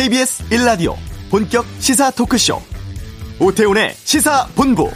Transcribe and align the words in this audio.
KBS 0.00 0.44
1라디오 0.48 0.94
본격 1.28 1.66
시사 1.78 2.10
토크쇼 2.12 2.56
오태훈의 3.38 3.92
시사본부 3.96 4.90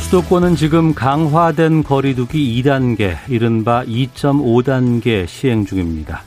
수도권은 0.00 0.56
지금 0.56 0.92
강화된 0.92 1.84
거리두기 1.84 2.60
2단계, 2.60 3.16
이른바 3.28 3.84
2.5단계 3.84 5.28
시행 5.28 5.66
중입니다. 5.66 6.22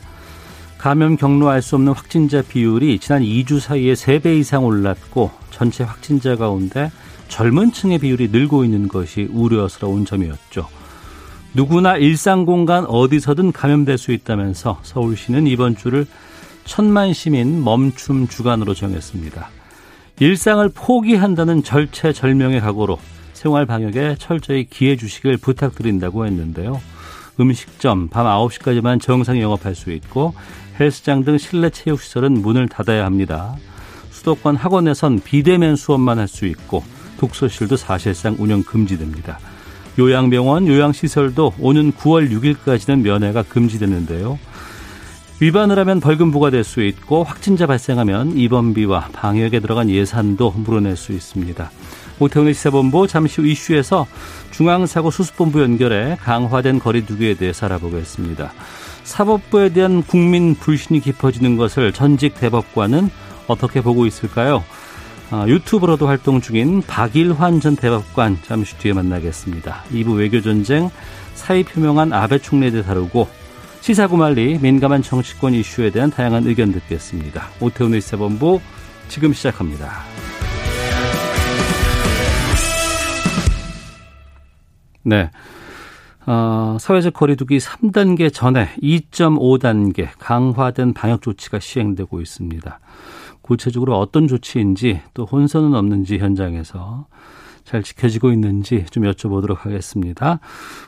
감염 0.78 1.16
경로할 1.16 1.60
수 1.60 1.74
없는 1.76 1.92
확진자 1.92 2.40
비율이 2.40 2.98
지난 2.98 3.20
2주 3.20 3.60
사이에 3.60 3.92
3배 3.92 4.38
이상 4.38 4.64
올랐고 4.64 5.30
전체 5.50 5.84
확진자 5.84 6.34
가운데 6.36 6.90
젊은 7.32 7.72
층의 7.72 8.00
비율이 8.00 8.28
늘고 8.28 8.62
있는 8.62 8.88
것이 8.88 9.26
우려스러운 9.32 10.04
점이었죠. 10.04 10.68
누구나 11.54 11.96
일상 11.96 12.44
공간 12.44 12.84
어디서든 12.84 13.52
감염될 13.52 13.96
수 13.96 14.12
있다면서 14.12 14.80
서울시는 14.82 15.46
이번 15.46 15.74
주를 15.74 16.06
천만 16.66 17.14
시민 17.14 17.64
멈춤 17.64 18.28
주간으로 18.28 18.74
정했습니다. 18.74 19.48
일상을 20.20 20.68
포기한다는 20.74 21.62
절체절명의 21.62 22.60
각오로 22.60 22.98
생활 23.32 23.64
방역에 23.64 24.16
철저히 24.18 24.66
기해 24.66 24.96
주시길 24.96 25.38
부탁드린다고 25.38 26.26
했는데요. 26.26 26.82
음식점 27.40 28.08
밤 28.08 28.26
9시까지만 28.26 29.00
정상 29.00 29.40
영업할 29.40 29.74
수 29.74 29.90
있고 29.92 30.34
헬스장 30.78 31.24
등 31.24 31.38
실내 31.38 31.70
체육 31.70 32.02
시설은 32.02 32.42
문을 32.42 32.68
닫아야 32.68 33.06
합니다. 33.06 33.56
수도권 34.10 34.56
학원에선 34.56 35.20
비대면 35.20 35.76
수업만 35.76 36.18
할 36.18 36.28
수 36.28 36.44
있고 36.44 36.84
독서실도 37.22 37.76
사실상 37.76 38.34
운영 38.40 38.64
금지됩니다. 38.64 39.38
요양병원, 39.96 40.66
요양시설도 40.66 41.54
오는 41.60 41.92
9월 41.92 42.30
6일까지는 42.32 43.02
면회가 43.02 43.44
금지되는데요. 43.44 44.40
위반을 45.38 45.78
하면 45.78 46.00
벌금 46.00 46.32
부과될 46.32 46.64
수 46.64 46.82
있고 46.82 47.22
확진자 47.22 47.66
발생하면 47.66 48.36
입원비와 48.36 49.10
방역에 49.12 49.60
들어간 49.60 49.88
예산도 49.88 50.50
물어낼 50.56 50.96
수 50.96 51.12
있습니다. 51.12 51.70
오태훈의 52.18 52.54
시사본부 52.54 53.06
잠시 53.06 53.40
후 53.40 53.46
이슈에서 53.46 54.06
중앙사고 54.50 55.10
수습본부 55.10 55.62
연결해 55.62 56.16
강화된 56.20 56.80
거리두기에 56.80 57.34
대해서 57.34 57.66
알아보겠습니다. 57.66 58.52
사법부에 59.04 59.70
대한 59.70 60.02
국민 60.02 60.54
불신이 60.54 61.00
깊어지는 61.00 61.56
것을 61.56 61.92
전직 61.92 62.34
대법관은 62.34 63.10
어떻게 63.46 63.80
보고 63.80 64.06
있을까요? 64.06 64.64
아, 65.34 65.48
유튜브로도 65.48 66.06
활동 66.06 66.42
중인 66.42 66.82
박일환 66.82 67.60
전 67.60 67.74
대법관 67.74 68.36
잠시 68.42 68.76
뒤에 68.76 68.92
만나겠습니다. 68.92 69.84
2부 69.90 70.18
외교전쟁 70.18 70.90
사의 71.32 71.62
표명한 71.62 72.12
아베 72.12 72.36
총리에 72.36 72.70
대해 72.70 72.82
다루고 72.82 73.26
시사구말리 73.80 74.58
민감한 74.60 75.00
정치권 75.00 75.54
이슈에 75.54 75.88
대한 75.88 76.10
다양한 76.10 76.46
의견 76.46 76.70
듣겠습니다. 76.72 77.44
오태훈의 77.60 78.02
시사본부 78.02 78.60
지금 79.08 79.32
시작합니다. 79.32 80.02
네. 85.02 85.30
어, 86.26 86.76
사회적 86.78 87.14
거리두기 87.14 87.56
3단계 87.56 88.34
전에 88.34 88.68
2.5단계 88.82 90.08
강화된 90.18 90.92
방역 90.92 91.22
조치가 91.22 91.58
시행되고 91.58 92.20
있습니다. 92.20 92.80
구체적으로 93.52 93.98
어떤 93.98 94.28
조치인지 94.28 95.02
또 95.12 95.26
혼선은 95.26 95.74
없는지 95.74 96.16
현장에서 96.16 97.06
잘 97.64 97.82
지켜지고 97.82 98.32
있는지 98.32 98.86
좀 98.86 99.02
여쭤보도록 99.04 99.58
하겠습니다. 99.58 100.40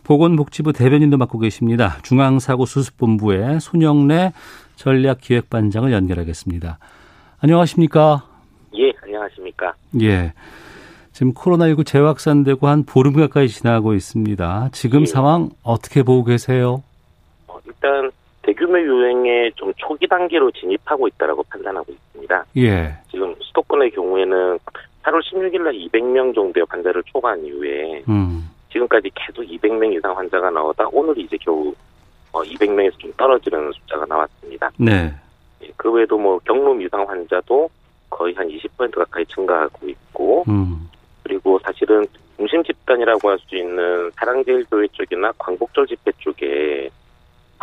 보건복지부 0.02 0.72
대변인도 0.72 1.18
맡고 1.18 1.38
계십니다. 1.38 1.98
중앙사고수습본부의 2.02 3.60
손영래 3.60 4.32
전략기획반장을 4.76 5.92
연결하겠습니다. 5.92 6.78
안녕하십니까? 7.40 8.26
예, 8.78 8.92
안녕하십니까? 9.02 9.74
예. 10.00 10.32
지금 11.12 11.34
코로나19 11.34 11.84
재확산되고 11.86 12.66
한 12.66 12.84
보름 12.84 13.12
가까이 13.12 13.48
지나고 13.48 13.92
있습니다. 13.92 14.70
지금 14.72 15.02
예. 15.02 15.06
상황 15.06 15.50
어떻게 15.62 16.02
보고 16.02 16.24
계세요? 16.24 16.82
어, 17.46 17.58
일단 17.66 18.10
대규모 18.44 18.78
유행의 18.78 19.52
좀 19.54 19.72
초기 19.76 20.06
단계로 20.06 20.50
진입하고 20.52 21.08
있다라고 21.08 21.42
판단하고 21.44 21.92
있습니다. 21.92 22.44
예. 22.58 22.94
지금 23.10 23.34
수도권의 23.40 23.90
경우에는 23.92 24.58
8월 25.02 25.22
16일 25.22 25.62
날 25.62 25.72
200명 25.72 26.34
정도의 26.34 26.66
환자를 26.68 27.02
초과한 27.04 27.44
이후에 27.44 28.02
음. 28.08 28.50
지금까지 28.70 29.10
계속 29.14 29.42
200명 29.42 29.94
이상 29.94 30.16
환자가 30.16 30.50
나오다 30.50 30.88
오늘 30.92 31.16
이제 31.18 31.36
겨우 31.40 31.72
200명에서 32.32 32.94
어, 32.94 32.98
좀 32.98 33.12
떨어지는 33.16 33.72
숫자가 33.72 34.04
나왔습니다. 34.06 34.70
네. 34.76 35.12
예, 35.62 35.70
그 35.76 35.90
외에도 35.90 36.18
뭐 36.18 36.38
경로 36.44 36.78
이상 36.80 37.08
환자도 37.08 37.70
거의 38.10 38.34
한 38.34 38.48
20% 38.48 38.92
가까이 38.92 39.24
증가하고 39.26 39.88
있고 39.88 40.44
음. 40.48 40.88
그리고 41.22 41.58
사실은 41.60 42.04
중심 42.36 42.62
집단이라고 42.64 43.30
할 43.30 43.38
수 43.38 43.56
있는 43.56 44.10
사랑제일교회 44.16 44.88
쪽이나 44.92 45.32
광복절 45.38 45.86
집회 45.86 46.10
쪽에 46.18 46.90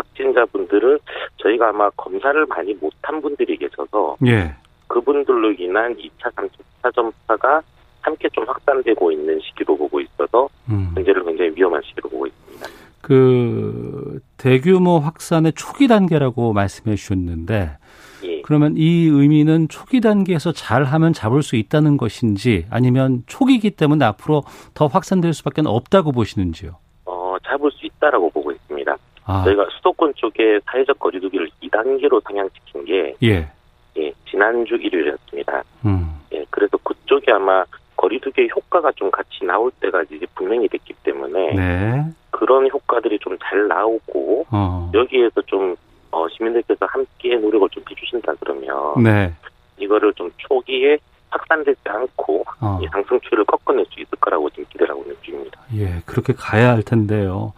확진자분들을 0.02 1.00
저희가 1.38 1.70
아마 1.70 1.90
검사를 1.92 2.46
많이 2.48 2.74
못한 2.76 3.22
분들이 3.22 3.58
계셔서 3.58 4.18
예. 4.26 4.56
그분들로 4.88 5.52
인한 5.54 5.96
2차, 5.96 6.32
3차 6.36 6.94
전파가 6.94 7.62
함께 8.02 8.28
좀 8.30 8.46
확산되고 8.48 9.12
있는 9.12 9.40
시기로 9.40 9.78
보고 9.78 10.00
있어서 10.02 10.50
음. 10.70 10.92
문제를 10.96 11.24
굉장히 11.24 11.52
위험한 11.56 11.82
시기로 11.86 12.10
보고 12.10 12.28
있습니다. 12.28 12.68
그 13.02 14.20
대규모 14.38 15.00
확산의 15.00 15.54
초기 15.54 15.88
단계라고 15.88 16.54
말씀해 16.54 16.96
주셨는데 16.96 17.78
예. 18.24 18.42
그러면 18.44 18.76
이 18.78 19.08
의미는 19.08 19.68
초기 19.70 20.02
단계에서 20.02 20.52
잘하면 20.52 21.14
잡을 21.14 21.42
수 21.42 21.56
있다는 21.56 21.98
것인지 21.98 22.66
아니면 22.70 23.24
초기이기 23.28 23.72
때문에 23.72 24.06
앞으로 24.06 24.44
더 24.74 24.88
확산될 24.88 25.34
수밖에 25.34 25.62
없다고 25.66 26.12
보시는지요? 26.12 26.78
어, 27.06 27.36
잡을 27.44 27.72
수 27.72 27.86
있다라고 27.86 28.30
보고 28.30 28.52
있습니다. 28.52 28.96
아. 29.26 29.44
저희가 29.44 29.68
수도권 29.78 30.14
쪽에 30.16 30.60
사회적 30.66 31.00
거리두기를 31.00 31.50
2단계로 31.64 32.22
상향시킨 32.24 32.86
게 32.86 33.16
예. 33.24 33.50
예, 33.98 34.14
지난주 34.30 34.76
일요일이었습니다. 34.76 35.64
음. 35.86 36.20
예, 36.34 36.46
그래서 36.50 36.78
그쪽에 36.78 37.32
아마 37.32 37.64
거리두기의 37.98 38.50
효과가 38.56 38.92
좀 38.94 39.12
같이 39.12 39.44
나올 39.46 39.70
때가 39.80 40.04
이제 40.04 40.26
분명히 40.34 40.68
됐기 40.68 40.94
때문에 41.04 41.54
네. 41.54 42.06
그런 42.32 42.68
효과들이 42.70 43.20
좀 43.20 43.38
잘 43.52 43.68
나오고 43.68 44.46
어. 44.50 44.90
여기에서 44.94 45.42
좀 45.44 45.76
어, 46.12 46.28
시민들께서 46.30 46.86
함께 46.86 47.36
노력을 47.36 47.68
좀 47.70 47.84
해주신다 47.90 48.34
그러면 48.40 49.04
네. 49.04 49.34
이거를 49.78 50.14
좀 50.14 50.32
초기에 50.38 50.98
확산되지 51.30 51.80
않고 51.86 52.44
어. 52.62 52.80
상승 52.92 53.20
추이를 53.22 53.44
꺾어낼 53.46 53.86
수 53.92 54.00
있을 54.00 54.18
거라고 54.20 54.50
지금 54.50 54.66
기대를 54.70 54.90
하고 54.90 55.02
있는 55.04 55.16
중입니다. 55.22 55.62
예, 55.76 56.02
그렇게 56.06 56.34
가야 56.34 56.72
할 56.72 56.84
텐데요. 56.84 57.54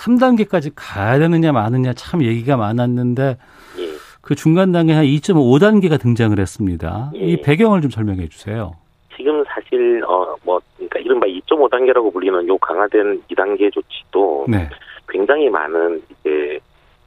3단계까지 0.00 0.72
가야 0.74 1.18
되느냐 1.18 1.52
마느냐 1.52 1.92
참 1.92 2.22
얘기가 2.22 2.56
많았는데 2.56 3.36
예. 3.78 3.88
그 4.20 4.34
중간 4.34 4.72
단계 4.72 4.92
한 4.92 5.04
2.5단계가 5.04 6.00
등장을 6.00 6.38
했습니다. 6.38 7.10
예. 7.16 7.18
이 7.20 7.40
배경을 7.40 7.80
좀 7.82 7.90
설명해 7.90 8.28
주세요. 8.28 8.72
지금 9.16 9.44
사실 9.48 10.02
어 10.06 10.30
뭐 10.42 10.60
그러니까 10.76 10.98
이른바 11.00 11.26
2.5단계라고 11.26 12.12
불리는 12.12 12.48
요 12.48 12.58
강화된 12.58 13.22
2단계 13.30 13.72
조치도 13.72 14.46
네. 14.48 14.68
굉장히 15.08 15.48
많은 15.48 16.02
이제 16.10 16.58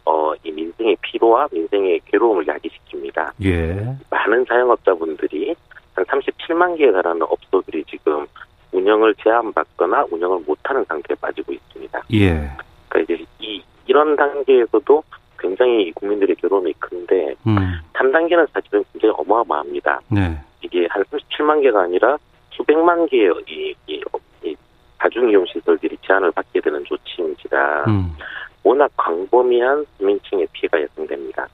어, 0.05 0.33
이 0.43 0.51
민생의 0.51 0.97
피로와 1.01 1.47
민생의 1.51 2.01
괴로움을 2.05 2.45
야기시킵니다. 2.45 3.31
예. 3.43 3.95
많은 4.09 4.45
자영업자분들이 4.45 5.55
한 5.95 6.05
37만 6.05 6.77
개에 6.77 6.91
달하는 6.91 7.21
업소들이 7.23 7.83
지금 7.89 8.25
운영을 8.71 9.15
제한받거나 9.23 10.05
운영을 10.11 10.39
못하는 10.45 10.83
상태에 10.85 11.15
빠지고 11.21 11.53
있습니다. 11.53 12.01
예. 12.13 12.49
이런 13.93 14.15
단계에서도 14.15 15.03
굉장히 15.37 15.91
국민들의 15.91 16.35
괴로움이 16.37 16.73
큰데 16.79 17.35
음. 17.45 17.79
3단계는 17.93 18.47
사실은 18.51 18.83
굉장히 18.91 19.13
어마어마합니다. 19.19 19.99
네. 20.09 20.35
이게 20.63 20.87
한 20.89 21.03
37만 21.03 21.61
개가 21.61 21.83
아니라 21.83 22.17
수백만 22.49 23.05
개의 23.05 23.31
이, 23.47 23.75
이, 23.85 24.01
이 24.43 24.55
다중 24.97 25.29
이용 25.29 25.45
시설들이 25.45 25.95
제한을 26.01 26.31
받게 26.31 26.59
되는 26.61 26.83
조치인지라 26.85 27.83
음. 27.85 28.15
워낙 28.63 28.89
광범위한 28.97 29.85
시민층의 29.97 30.47
피해가 30.53 30.81
예상됩니다. 30.81 31.47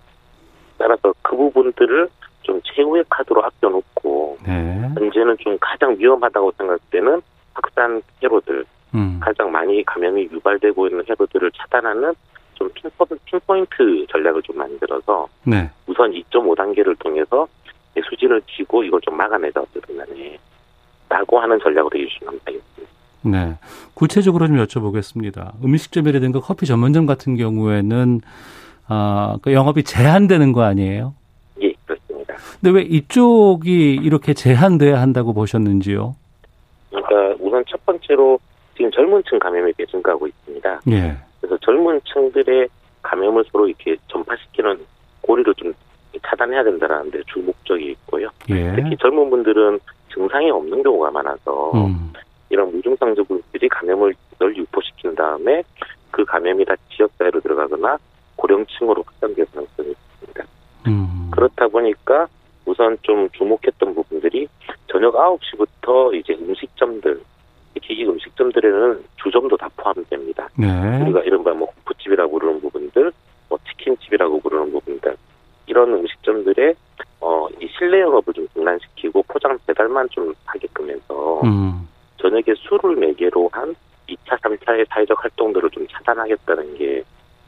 따라서 0.77 1.13
그 1.21 1.35
부분들을 1.35 2.07
좀 2.43 2.61
최후의 2.63 3.03
카드로 3.09 3.43
아껴놓고 3.43 4.37
네. 4.47 4.89
현재는 4.97 5.35
좀 5.39 5.57
가장 5.59 5.93
위험하다고 5.97 6.53
생각되는 6.57 7.21
확산 7.53 8.01
회로들, 8.23 8.63
음. 8.95 9.19
가장 9.21 9.51
많이 9.51 9.83
감염이 9.85 10.23
유발되고 10.31 10.87
있는 10.87 11.03
회로들을 11.07 11.51
차단하는 11.51 12.13
좀 12.55 12.69
핀포인트 13.25 14.05
전략을 14.11 14.41
좀 14.41 14.57
만들어서 14.57 15.27
네. 15.43 15.69
우선 15.87 16.11
2.5단계를 16.11 16.97
통해서 16.99 17.47
수진을 18.09 18.41
치고 18.43 18.83
이걸 18.83 18.99
좀 19.01 19.15
막아내자 19.15 19.61
어쨌든 19.61 19.97
간에 19.97 20.37
라고 21.07 21.39
하는 21.39 21.59
전략으로 21.59 21.99
해주시면 21.99 22.39
감사하겠습니다. 22.45 22.89
네. 23.21 23.57
구체적으로 23.93 24.47
좀 24.47 24.57
여쭤보겠습니다. 24.57 25.63
음식점이라든가 25.63 26.39
커피 26.39 26.65
전문점 26.65 27.05
같은 27.05 27.35
경우에는 27.35 28.21
아, 28.87 29.37
그 29.41 29.53
영업이 29.53 29.83
제한되는 29.83 30.51
거 30.51 30.63
아니에요? 30.63 31.13
예, 31.61 31.73
그렇습니다. 31.85 32.35
근데 32.59 32.71
왜 32.71 32.81
이쪽이 32.83 33.95
이렇게 34.01 34.33
제한돼야 34.33 34.99
한다고 34.99 35.33
보셨는지요? 35.33 36.15
그러니까 36.89 37.35
우선 37.39 37.63
첫 37.67 37.85
번째로 37.85 38.39
지금 38.79 38.89
젊은 38.91 39.21
층 39.29 39.37
감염이 39.39 39.73
증가하고 39.91 40.25
있습니다. 40.25 40.81
예. 40.91 41.17
그래서 41.41 41.57
젊은 41.57 41.99
층들의 42.05 42.69
감염을 43.01 43.43
서로 43.51 43.67
이렇게 43.67 43.97
전파시키는 44.07 44.79
고리를 45.21 45.53
좀 45.55 45.73
차단해야 46.25 46.63
된다는 46.63 47.11
데 47.11 47.19
주 47.27 47.39
목적이 47.39 47.91
있고요. 47.91 48.29
예. 48.49 48.73
특히 48.77 48.95
젊은 48.97 49.29
분들은 49.29 49.79
증상이 50.13 50.49
없는 50.49 50.81
경우가 50.81 51.11
많아서 51.11 51.71
음. 51.73 52.13
이런 52.49 52.71
무증상 52.71 53.13
적분들이 53.15 53.67
감염을 53.67 54.15
널리 54.39 54.59
유포시킨 54.61 55.13
다음에 55.13 55.61
그 56.09 56.23
감염이 56.23 56.63
다 56.63 56.73
지역 56.95 57.11
사회로 57.19 57.41
들어가거나 57.41 57.97
고령층으로 58.37 59.03
확산될 59.05 59.45
가능성이 59.53 59.89
있습니다. 59.91 60.43
음. 60.87 61.29
그렇다 61.31 61.67
보니까 61.67 62.27
우선 62.65 62.97
좀 63.01 63.29
주목했던 63.31 63.93
부분들이 63.93 64.47
저녁 64.87 65.15
9시부터 65.15 66.13
이제 66.15 66.33
음식점들 66.33 67.21
특히 67.79 67.95
이 67.95 68.05
음식점들에는 68.05 69.03
주점도 69.23 69.57
다 69.57 69.69
포함됩니다. 69.77 70.49
네. 70.55 70.67
우리가 71.03 71.21
이른바 71.21 71.53
뭐 71.53 71.69
호프집이라고 71.77 72.31
부르는 72.31 72.61
부분들, 72.61 73.11
뭐 73.47 73.57
치킨집이라고 73.67 74.39
부르는 74.41 74.71
부분들 74.71 75.15
이런 75.67 75.93
음식점들의 75.93 76.75
어, 77.21 77.47
이 77.61 77.67
실내 77.77 78.01
영업을 78.01 78.33
좀 78.33 78.47
중단시키고 78.53 79.23
포장 79.27 79.57
배달만 79.65 80.07
좀 80.09 80.33
하게끔 80.45 80.89
해서 80.89 81.41
음. 81.43 81.87
저녁에 82.17 82.43
술을 82.57 82.95
매개로 82.97 83.49
한 83.51 83.75
2차, 84.07 84.39
3차의 84.41 84.87
사회적 84.89 85.23
활동들을 85.23 85.69
좀 85.69 85.87
차단하겠다는 85.87 86.75
게 86.75 87.03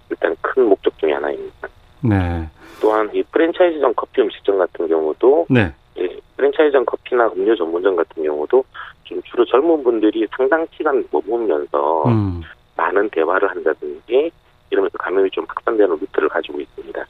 일단 0.09 0.35
큰 0.41 0.65
목적 0.65 0.97
중의 0.99 1.15
하나입니다. 1.15 1.67
네. 2.01 2.47
또한 2.81 3.09
이 3.13 3.23
프랜차이즈점 3.23 3.93
커피 3.95 4.21
음식점 4.21 4.57
같은 4.57 4.87
경우도 4.87 5.47
네. 5.49 5.73
예, 5.97 6.07
프랜차이즈점 6.37 6.85
커피나 6.85 7.31
음료 7.35 7.55
전문점 7.55 7.95
같은 7.95 8.23
경우도 8.23 8.63
좀 9.11 9.21
주로 9.23 9.43
젊은 9.45 9.83
분들이 9.83 10.25
상당 10.35 10.65
시간 10.75 11.03
머무면서 11.11 12.05
음. 12.07 12.41
많은 12.77 13.09
대화를 13.09 13.49
한다든지 13.49 14.31
이러면서 14.69 14.97
감염이 14.97 15.29
좀 15.31 15.45
확산되는 15.47 15.97
루트를 15.99 16.29
가지고 16.29 16.61
있습니다. 16.61 17.05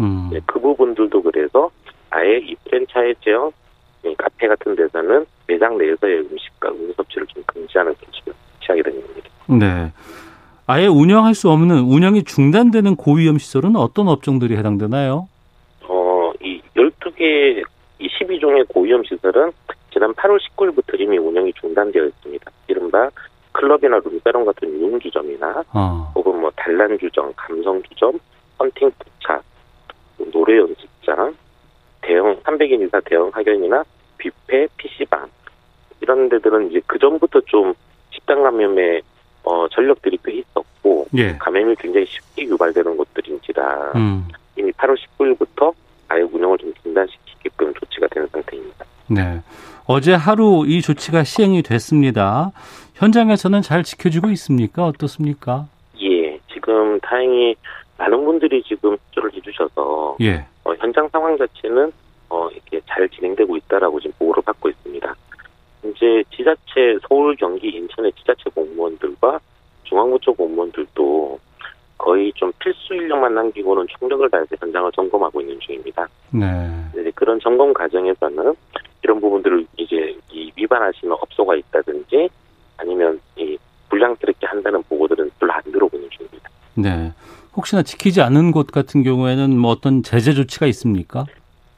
음. 0.00 0.28
네, 0.30 0.40
그 0.44 0.60
부분들도 0.60 1.22
그래서 1.22 1.70
아예 2.10 2.38
이 2.38 2.54
프랜차이즈형 2.64 3.50
카페 4.18 4.46
같은 4.46 4.76
데서는 4.76 5.24
매장 5.48 5.78
내에서의 5.78 6.18
음식과 6.20 6.70
음료 6.70 6.92
섭취를 6.92 7.26
좀 7.26 7.42
금지하는 7.46 7.94
조치를 8.04 8.34
취하게 8.60 8.82
된 8.82 9.00
겁니다. 9.00 9.30
네. 9.46 9.92
아예 10.66 10.86
운영할 10.86 11.34
수 11.34 11.50
없는 11.50 11.80
운영이 11.80 12.24
중단되는 12.24 12.96
고위험 12.96 13.38
시설은 13.38 13.76
어떤 13.76 14.08
업종들이 14.08 14.56
해당되나요? 14.56 15.28
어, 15.88 16.32
이 16.42 16.60
12개 16.76 17.58
이 17.58 17.62
12종의 18.26 18.68
고위험 18.68 19.04
시설은 19.04 19.52
지난 19.92 20.12
8월 20.14 20.38
19일부터 20.40 20.98
이미 21.00 21.18
운영이 21.18 21.52
중단되어 21.54 22.04
있습니다. 22.04 22.50
이른바 22.68 23.10
클럽이나 23.52 24.00
룸사롱 24.04 24.44
같은 24.44 24.68
유흥주점이나 24.68 25.64
어. 25.72 26.12
혹은 26.14 26.40
뭐 26.40 26.50
단란주점, 26.56 27.32
감성주점, 27.36 28.18
헌팅 28.58 28.90
포차, 28.98 29.40
노래 30.32 30.58
연습장, 30.58 31.34
대형 32.02 32.36
300인 32.42 32.86
이상 32.86 33.00
대형 33.04 33.30
학연이나 33.32 33.84
뷔페, 34.18 34.68
PC방 34.76 35.28
이런 36.00 36.28
데들은 36.28 36.70
이제 36.70 36.80
그 36.86 36.98
전부터 36.98 37.40
좀 37.46 37.72
식당 38.10 38.42
감염에 38.42 39.00
어, 39.44 39.66
전력들이 39.68 40.18
꽤 40.24 40.32
있었고 40.32 41.06
예. 41.16 41.36
감염이 41.38 41.74
굉장히 41.76 42.06
쉽게 42.06 42.44
유발되는 42.44 42.96
곳들인지라 42.96 43.92
음. 43.94 44.28
이미 44.56 44.72
8월 44.72 44.96
19일부터 45.18 45.72
아예 46.16 46.22
운영을 46.22 46.56
좀 46.58 46.72
중단시키게끔 46.82 47.74
조치가 47.74 48.06
되는 48.08 48.26
상태입니다. 48.28 48.84
네. 49.08 49.40
어제 49.86 50.14
하루 50.14 50.64
이 50.66 50.80
조치가 50.80 51.24
시행이 51.24 51.62
됐습니다. 51.62 52.50
현장에서는 52.94 53.62
잘 53.62 53.84
지켜지고 53.84 54.30
있습니까? 54.30 54.86
어떻습니까? 54.86 55.66
예, 56.00 56.38
지금 56.52 56.98
다행히 57.00 57.54
많은 57.98 58.24
분들이 58.24 58.62
지금 58.62 58.92
협조를 58.92 59.34
해주셔서 59.34 60.16
예. 60.22 60.46
어, 60.64 60.74
현장 60.78 61.08
상황 61.10 61.36
자체는 61.36 61.92
어, 62.30 62.48
이렇게 62.50 62.80
잘 62.86 63.08
진행되고 63.10 63.56
있다라고 63.58 64.00
지금 64.00 64.14
보고를 64.18 64.42
받고 64.42 64.70
있습니다. 64.70 65.14
이제 65.84 66.24
지자체 66.34 66.98
서울, 67.08 67.36
경기, 67.36 67.68
인천의 67.68 68.12
지자체 68.14 68.50
공무원들과 68.54 69.38
중앙부처 69.84 70.32
공무원들도 70.32 70.96
거의 70.96 71.06
좀 71.06 71.25
인력만 73.06 73.34
남기고는 73.34 73.86
총력을 73.88 74.28
다해서 74.28 74.56
현장을 74.60 74.90
점검하고 74.92 75.40
있는 75.40 75.58
중입니다. 75.60 76.06
네. 76.30 76.44
이제 76.92 77.10
그런 77.14 77.38
점검 77.40 77.72
과정에서는 77.72 78.54
이런 79.02 79.20
부분들을 79.20 79.66
이제 79.76 80.16
이 80.30 80.50
위반하시는 80.56 81.12
업소가 81.12 81.54
있다든지 81.54 82.28
아니면 82.78 83.20
이 83.36 83.56
불량스럽게 83.88 84.46
한다는 84.46 84.82
보고들은 84.88 85.30
별로 85.38 85.52
안 85.52 85.62
들어오는 85.62 86.10
중입니다. 86.10 86.50
네. 86.74 87.12
혹시나 87.56 87.82
지키지 87.82 88.20
않는 88.20 88.50
곳 88.50 88.66
같은 88.66 89.02
경우에는 89.02 89.56
뭐 89.56 89.70
어떤 89.70 90.02
제재 90.02 90.32
조치가 90.34 90.66
있습니까? 90.66 91.24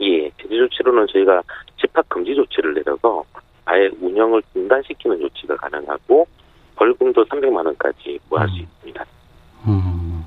예, 0.01 0.31
제재 0.43 0.57
조치로는 0.57 1.07
저희가 1.13 1.43
집합 1.81 2.09
금지 2.09 2.35
조치를 2.35 2.75
내려서 2.75 3.23
아예 3.67 3.91
운영을 4.01 4.43
중단시키는 4.53 5.21
조치가 5.21 5.55
가능하고 5.57 6.27
벌금도 6.75 7.25
300만 7.27 7.67
원까지 7.67 8.19
부과할 8.25 8.49
음. 8.49 8.55
수 8.55 8.63
있습니다. 8.63 9.05
음, 9.67 10.25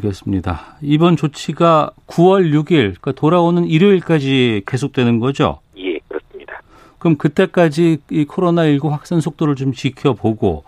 알겠습니다. 0.00 0.76
이번 0.82 1.16
조치가 1.16 1.90
9월 2.06 2.52
6일, 2.52 3.00
그러니까 3.00 3.12
돌아오는 3.12 3.64
일요일까지 3.64 4.62
계속되는 4.66 5.20
거죠? 5.20 5.60
예, 5.78 5.98
그렇습니다. 6.08 6.62
그럼 6.98 7.16
그때까지 7.16 7.98
이 8.10 8.24
코로나19 8.24 8.88
확산 8.88 9.20
속도를 9.20 9.54
좀 9.54 9.72
지켜보고 9.72 10.64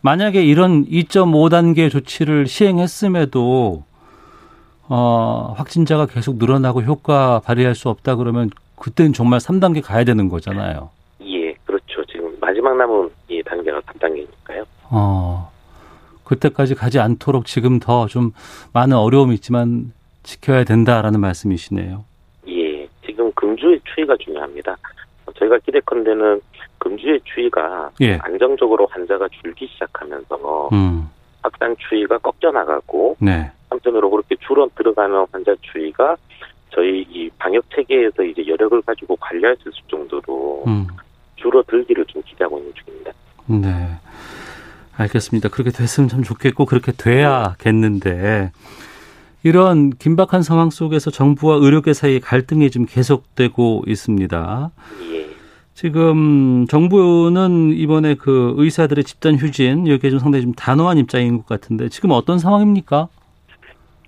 만약에 0.00 0.44
이런 0.44 0.84
2.5단계 0.86 1.90
조치를 1.90 2.46
시행했음에도 2.46 3.84
어, 4.90 5.54
확진자가 5.56 6.06
계속 6.06 6.36
늘어나고 6.36 6.82
효과 6.82 7.40
발휘할 7.40 7.74
수 7.74 7.88
없다 7.90 8.16
그러면 8.16 8.50
그때는 8.76 9.12
정말 9.12 9.40
3단계 9.40 9.82
가야 9.84 10.04
되는 10.04 10.28
거잖아요. 10.28 10.90
예, 11.20 11.52
그렇죠. 11.64 12.04
지금 12.06 12.34
마지막 12.40 12.76
남은 12.76 13.10
이 13.28 13.42
단계가 13.42 13.80
3단계니까요. 13.80 14.64
어, 14.90 15.47
그때까지 16.32 16.74
가지 16.74 16.98
않도록 17.00 17.46
지금 17.46 17.78
더 17.80 18.06
좀 18.08 18.32
많은 18.72 18.96
어려움이 18.96 19.34
있지만 19.34 19.92
지켜야 20.22 20.64
된다라는 20.64 21.20
말씀이시네요. 21.20 22.04
예, 22.48 22.86
지금 23.04 23.30
금주의 23.32 23.80
추이가 23.94 24.16
중요합니다. 24.16 24.76
저희가 25.36 25.58
기대컨대는 25.58 26.40
금주의 26.78 27.20
추이가 27.24 27.90
예. 28.00 28.18
안정적으로 28.22 28.86
환자가 28.90 29.28
줄기 29.42 29.66
시작하면서 29.66 30.68
음. 30.72 31.08
확산 31.42 31.74
추이가 31.88 32.16
꺾여 32.18 32.50
나가고 32.52 33.16
네. 33.20 33.50
한편으로 33.70 34.10
그렇게 34.10 34.36
줄어 34.46 34.68
들어가는 34.76 35.26
환자 35.32 35.54
추이가 35.60 36.16
저희 36.70 37.02
이 37.10 37.28
방역 37.38 37.64
체계에서 37.74 38.22
이제 38.22 38.46
여력을 38.46 38.80
가지고 38.82 39.16
관리할 39.16 39.56
수 39.56 39.68
있을 39.68 39.80
정도로 39.88 40.64
음. 40.66 40.86
줄어들기를 41.36 42.04
좀 42.06 42.22
기대하고 42.22 42.58
있는 42.58 42.72
중입니다. 42.74 43.12
네. 43.46 43.88
알겠습니다. 44.98 45.48
그렇게 45.48 45.70
됐으면 45.70 46.08
참 46.08 46.22
좋겠고 46.22 46.66
그렇게 46.66 46.92
돼야겠는데 46.92 48.50
이런 49.44 49.90
긴박한 49.90 50.42
상황 50.42 50.70
속에서 50.70 51.10
정부와 51.10 51.56
의료계 51.56 51.92
사이의 51.92 52.20
갈등이 52.20 52.70
좀 52.70 52.84
계속되고 52.86 53.84
있습니다. 53.86 54.70
예. 55.12 55.28
지금 55.74 56.66
정부는 56.66 57.72
이번에 57.72 58.16
그 58.16 58.54
의사들의 58.56 59.04
집단 59.04 59.36
휴진 59.36 59.86
여기에 59.86 60.10
좀 60.10 60.18
상당히 60.18 60.42
좀 60.42 60.52
단호한 60.52 60.98
입장인 60.98 61.38
것 61.38 61.46
같은데 61.46 61.88
지금 61.88 62.10
어떤 62.10 62.40
상황입니까? 62.40 63.06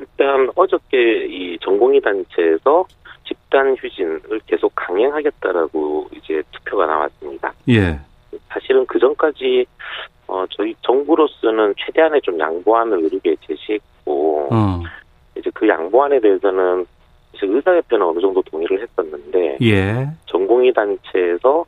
일단 0.01 0.51
어저께 0.57 1.27
이 1.27 1.59
전공의 1.61 2.01
단체에서 2.01 2.85
집단 3.25 3.77
휴진을 3.77 4.41
계속 4.47 4.73
강행하겠다라고 4.75 6.09
이제 6.17 6.43
투표가 6.51 6.87
나왔습니다. 6.87 7.53
예. 7.69 8.01
사실은 8.49 8.85
그 8.87 8.99
전까지 8.99 9.65
어 10.31 10.47
저희 10.51 10.75
정부로서는 10.83 11.75
최대한의 11.77 12.21
좀 12.23 12.39
양보안을 12.39 13.03
의료계에 13.03 13.35
제시했고 13.47 14.49
어. 14.53 14.81
이제 15.37 15.51
그 15.53 15.67
양보안에 15.67 16.21
대해서는 16.21 16.87
이제 17.35 17.47
의사협회는 17.47 18.07
어느 18.07 18.21
정도 18.21 18.41
동의를 18.43 18.81
했었는데 18.81 19.59
예. 19.63 20.07
전공의 20.27 20.73
단체에서 20.73 21.65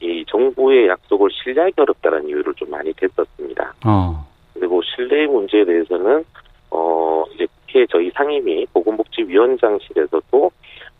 이 0.00 0.24
정부의 0.28 0.88
약속을 0.88 1.28
신뢰하기 1.30 1.74
어렵다는 1.76 2.28
이유를 2.28 2.54
좀 2.54 2.70
많이 2.70 2.90
댔었습니다. 2.94 3.74
어. 3.84 4.26
그리고 4.54 4.80
신뢰 4.82 5.26
문제에 5.26 5.66
대해서는 5.66 6.24
어 6.70 7.24
이제 7.34 7.46
국회 7.66 7.86
저희 7.90 8.10
상임위 8.14 8.66
보건복지위원장실에서도 8.72 10.50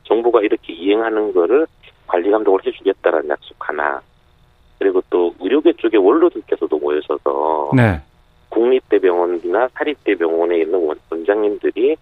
정부가 0.04 0.42
이렇게 0.42 0.74
이행하는 0.74 1.32
거를 1.32 1.66
관리 2.06 2.30
감독을 2.30 2.60
해주겠다라는 2.66 3.30
약속 3.30 3.56
하나 3.58 4.02
그리고 4.78 5.02
또 5.10 5.34
의료계 5.40 5.74
쪽에 5.74 5.96
원로들께서도 5.96 6.78
모여셔서 6.78 7.70
네. 7.74 8.00
국립대병원이나 8.50 9.68
사립대병원에 9.74 10.60
있는 10.60 10.96
원장님들이 11.10 11.96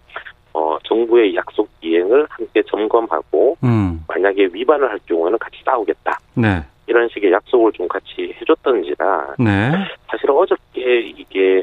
어, 0.52 0.78
정부의 0.84 1.34
약속 1.34 1.68
이행을 1.82 2.26
함께 2.30 2.62
점검하고 2.62 3.56
음. 3.64 4.04
만약에 4.06 4.48
위반을 4.52 4.88
할 4.88 4.98
경우에는 5.06 5.38
같이 5.38 5.58
싸우겠다. 5.64 6.18
네. 6.34 6.62
이런 6.86 7.08
식의 7.08 7.32
약속을 7.32 7.72
좀 7.72 7.88
같이 7.88 8.34
해줬던지라 8.40 9.34
네. 9.38 9.72
사실 10.06 10.30
어저께 10.30 11.00
이게 11.16 11.62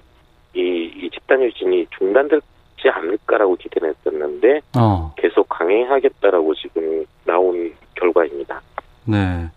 이, 0.53 0.91
이 0.95 1.09
집단 1.11 1.41
유진이 1.41 1.87
중단되지 1.97 2.89
않을까라고 2.91 3.55
기대는 3.55 3.93
했었는데 3.93 4.61
어. 4.77 5.13
계속 5.17 5.47
강행하겠다라고 5.47 6.53
지금 6.55 7.05
나온 7.25 7.73
결과입니다. 7.95 8.61
네. 9.05 9.47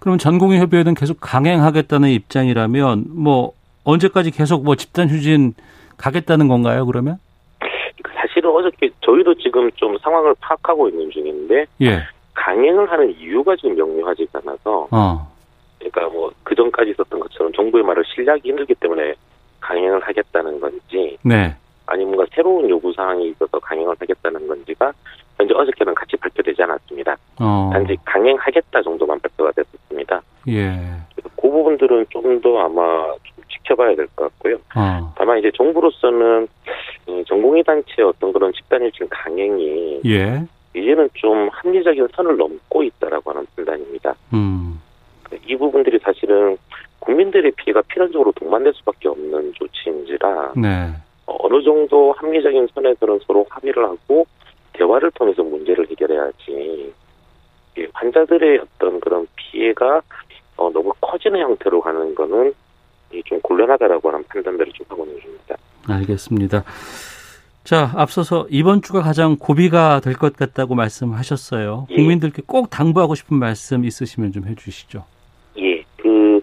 그럼 0.00 0.18
전공의 0.18 0.58
협의회는 0.60 0.94
계속 0.94 1.18
강행하겠다는 1.20 2.08
입장이라면 2.08 3.04
뭐 3.10 3.52
언제까지 3.84 4.30
계속 4.30 4.64
뭐 4.64 4.74
집단 4.74 5.08
휴진 5.08 5.54
가겠다는 5.98 6.48
건가요? 6.48 6.86
그러면? 6.86 7.18
사실은 8.14 8.50
어저께 8.50 8.90
저희도 9.02 9.34
지금 9.34 9.70
좀 9.72 9.96
상황을 9.98 10.34
파악하고 10.40 10.88
있는 10.88 11.10
중인데 11.10 11.66
예. 11.82 12.02
강행을 12.34 12.90
하는 12.90 13.14
이유가 13.18 13.54
지금 13.56 13.76
명료하지가 13.76 14.40
않아서 14.42 14.88
어. 14.90 15.30
그러니까 15.78 16.08
뭐 16.08 16.30
그전까지 16.44 16.92
있었던 16.92 17.20
것처럼 17.20 17.52
정부의 17.52 17.84
말을 17.84 18.02
신뢰하기 18.06 18.48
힘들기 18.48 18.74
때문에 18.76 19.14
강행을 19.60 20.00
하겠다는 20.00 20.60
건지 20.60 21.18
네. 21.22 21.54
아니 21.86 22.04
뭔가 22.04 22.24
새로운 22.34 22.68
요구 22.70 22.92
사항이 22.94 23.28
있어서 23.30 23.58
강행을 23.58 23.94
하겠다는 23.98 24.46
건지가 24.46 24.92
현재 25.40 25.54
어저께는 25.54 25.94
같이 25.94 26.16
발표되지 26.16 26.62
않았습니다. 26.62 27.16
어. 27.40 27.70
단지 27.72 27.96
강행하겠다 28.04 28.82
정도만 28.82 29.18
발표가 29.20 29.50
됐었습니다. 29.52 30.20
예. 30.48 30.78
그 31.36 31.48
부분들은 31.50 32.06
좀 32.10 32.40
더 32.40 32.58
아마 32.58 33.04
좀 33.24 33.44
지켜봐야 33.48 33.94
될 33.96 34.06
것 34.14 34.24
같고요. 34.24 34.56
어. 34.76 35.12
다만 35.16 35.38
이제 35.38 35.50
정부로서는 35.54 36.46
전공의 37.26 37.64
단체의 37.64 38.08
어떤 38.08 38.32
그런 38.32 38.52
집단일진 38.52 39.08
강행이 39.08 40.00
예. 40.06 40.42
이제는 40.74 41.08
좀 41.14 41.48
합리적인 41.52 42.08
선을 42.14 42.36
넘고 42.36 42.82
있다라고 42.82 43.30
하는 43.30 43.46
판단입니다. 43.56 44.14
음. 44.32 44.80
이 45.46 45.56
부분들이 45.56 45.98
사실은 46.02 46.56
국민들의 47.00 47.52
피해가 47.56 47.82
필연적으로 47.88 48.32
동반될 48.32 48.72
수밖에 48.74 49.08
없는 49.08 49.52
조치인지라 49.54 50.52
네. 50.56 50.90
어느 51.26 51.62
정도 51.62 52.12
합리적인 52.12 52.68
선에서는 52.74 53.20
서로 53.26 53.46
합의를 53.50 53.84
하고 53.84 54.26
대화를 54.80 55.10
통해서 55.12 55.42
문제를 55.42 55.86
해결해야지 55.90 56.92
환자들의 57.92 58.58
어떤 58.58 58.98
그런 59.00 59.26
피해가 59.36 60.00
어, 60.56 60.70
너무 60.70 60.92
커지는 61.00 61.40
형태로 61.40 61.80
가는 61.80 62.14
거는 62.14 62.52
좀 63.26 63.40
곤란하다라고 63.42 64.08
하는 64.10 64.24
판단들을 64.28 64.72
좀 64.72 64.86
하고 64.88 65.04
있는 65.04 65.20
중입니다. 65.20 65.56
알겠습니다. 65.88 66.64
자, 67.64 67.90
앞서서 67.94 68.46
이번 68.50 68.80
주가 68.82 69.02
가장 69.02 69.36
고비가 69.38 70.00
될 70.00 70.14
것 70.14 70.34
같다고 70.36 70.74
말씀하셨어요. 70.74 71.86
예. 71.90 71.94
국민들께 71.96 72.42
꼭 72.46 72.70
당부하고 72.70 73.14
싶은 73.14 73.36
말씀 73.36 73.84
있으시면 73.84 74.32
좀 74.32 74.46
해주시죠. 74.46 75.04
예, 75.58 75.82
그 75.96 76.40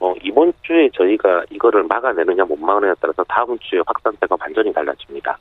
어, 0.00 0.14
이번 0.22 0.52
주에 0.62 0.88
저희가 0.94 1.44
이거를 1.50 1.84
막아내느냐 1.84 2.44
못 2.44 2.58
막아내냐에 2.58 2.94
따라서 3.00 3.22
다음 3.24 3.58
주에 3.58 3.80
확산세가 3.86 4.36
완전히 4.40 4.72
달라집니다. 4.72 5.38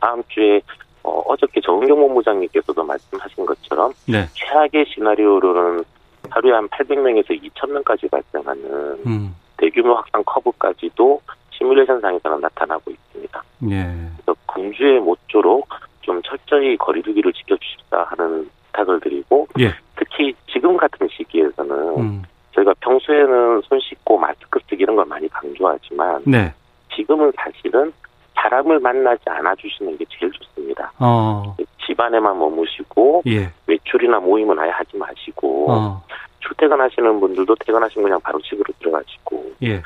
다음 0.00 0.22
주에 0.28 0.60
어, 1.04 1.22
어저께 1.26 1.60
정은경 1.60 1.98
본부장님께서도 1.98 2.84
말씀하신 2.84 3.46
것처럼 3.46 3.92
네. 4.06 4.26
최악의 4.32 4.86
시나리오로는 4.86 5.84
하루에 6.30 6.52
한 6.52 6.68
800명에서 6.68 7.30
2,000명까지 7.42 8.10
발생하는 8.10 8.64
음. 9.06 9.36
대규모 9.56 9.94
확산 9.94 10.22
커브까지도 10.24 11.20
시뮬레이션상에서는 11.50 12.40
나타나고 12.40 12.90
있습니다. 12.90 13.42
예. 13.70 13.84
그래서 14.16 14.36
공주의 14.46 15.00
모쪼록 15.00 15.68
좀 16.00 16.20
철저히 16.22 16.76
거리두기를 16.76 17.32
지켜주십사 17.32 18.06
하는 18.08 18.48
부탁을 18.66 19.00
드리고 19.00 19.46
예. 19.60 19.74
특히 19.96 20.34
지금 20.52 20.76
같은 20.76 21.08
시기에서는 21.08 21.98
음. 21.98 22.22
저희가 22.52 22.74
평소에는 22.80 23.62
손 23.62 23.80
씻고 23.80 24.18
마스크 24.18 24.58
쓰기 24.68 24.82
이런 24.82 24.96
걸 24.96 25.06
많이 25.06 25.28
강조하지만 25.28 26.22
네. 26.26 26.52
지금은 26.94 27.32
사실은 27.36 27.92
사람을 28.34 28.80
만나지 28.80 29.22
않아 29.26 29.54
주시는 29.54 29.96
게 29.96 30.04
제일 30.10 30.30
좋습니다. 30.32 30.51
어. 30.98 31.56
집안에만 31.86 32.38
머무시고 32.38 33.22
예. 33.26 33.50
외출이나 33.66 34.20
모임은 34.20 34.58
아예 34.58 34.70
하지 34.70 34.96
마시고 34.96 35.70
어. 35.70 36.02
출퇴근하시는 36.40 37.20
분들도 37.20 37.54
퇴근하시면 37.64 38.04
그냥 38.04 38.20
바로 38.20 38.40
집으로 38.40 38.64
들어가시고 38.78 39.52
예. 39.64 39.82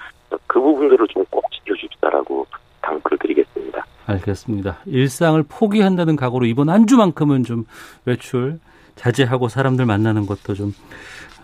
그 0.47 0.61
부분들을 0.61 1.07
좀 1.09 1.25
꼭 1.31 1.45
지켜주십사라고 1.53 2.47
당부를 2.83 3.19
드리겠습니다. 3.19 3.85
알겠습니다. 4.07 4.79
일상을 4.87 5.43
포기한다는 5.49 6.17
각오로 6.17 6.47
이번 6.47 6.69
한 6.71 6.87
주만큼은 6.87 7.45
좀 7.45 7.65
외출 8.05 8.59
자제하고 8.95 9.49
사람들 9.49 9.85
만나는 9.87 10.27
것도 10.27 10.55
좀 10.55 10.73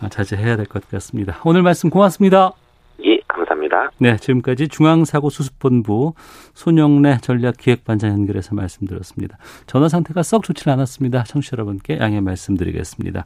자제해야 0.09 0.55
될 0.55 0.65
것 0.65 0.89
같습니다. 0.89 1.39
오늘 1.45 1.61
말씀 1.61 1.89
고맙습니다. 1.89 2.53
네, 3.97 4.17
지금까지 4.17 4.67
중앙사고수습본부 4.67 6.13
손영래 6.53 7.19
전략기획반장 7.21 8.11
연결해서 8.11 8.55
말씀드렸습니다. 8.55 9.37
전화 9.67 9.89
상태가 9.89 10.23
썩 10.23 10.43
좋지 10.43 10.69
않았습니다. 10.69 11.23
청취자 11.23 11.55
여러분께 11.55 11.99
양해 11.99 12.21
말씀드리겠습니다. 12.21 13.25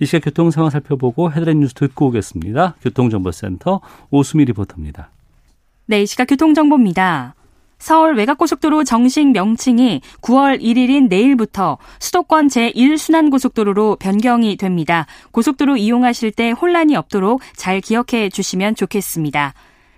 이 0.00 0.06
시각 0.06 0.24
교통 0.24 0.50
상황 0.50 0.70
살펴보고 0.70 1.32
헤드라인 1.32 1.60
뉴스 1.60 1.74
듣고 1.74 2.06
오겠습니다. 2.06 2.76
교통정보센터 2.82 3.80
오수미 4.10 4.44
리포터입니다. 4.46 5.10
네, 5.86 6.02
이 6.02 6.06
시각 6.06 6.26
교통정보입니다. 6.26 7.34
서울 7.78 8.16
외곽고속도로 8.16 8.84
정식 8.84 9.30
명칭이 9.32 10.00
9월 10.22 10.60
1일인 10.60 11.08
내일부터 11.08 11.78
수도권 11.98 12.48
제1순환고속도로로 12.48 13.98
변경이 13.98 14.56
됩니다. 14.56 15.06
고속도로 15.30 15.76
이용하실 15.76 16.32
때 16.32 16.50
혼란이 16.50 16.96
없도록 16.96 17.40
잘 17.54 17.80
기억해 17.80 18.30
주시면 18.30 18.76
좋겠습니다. 18.76 19.54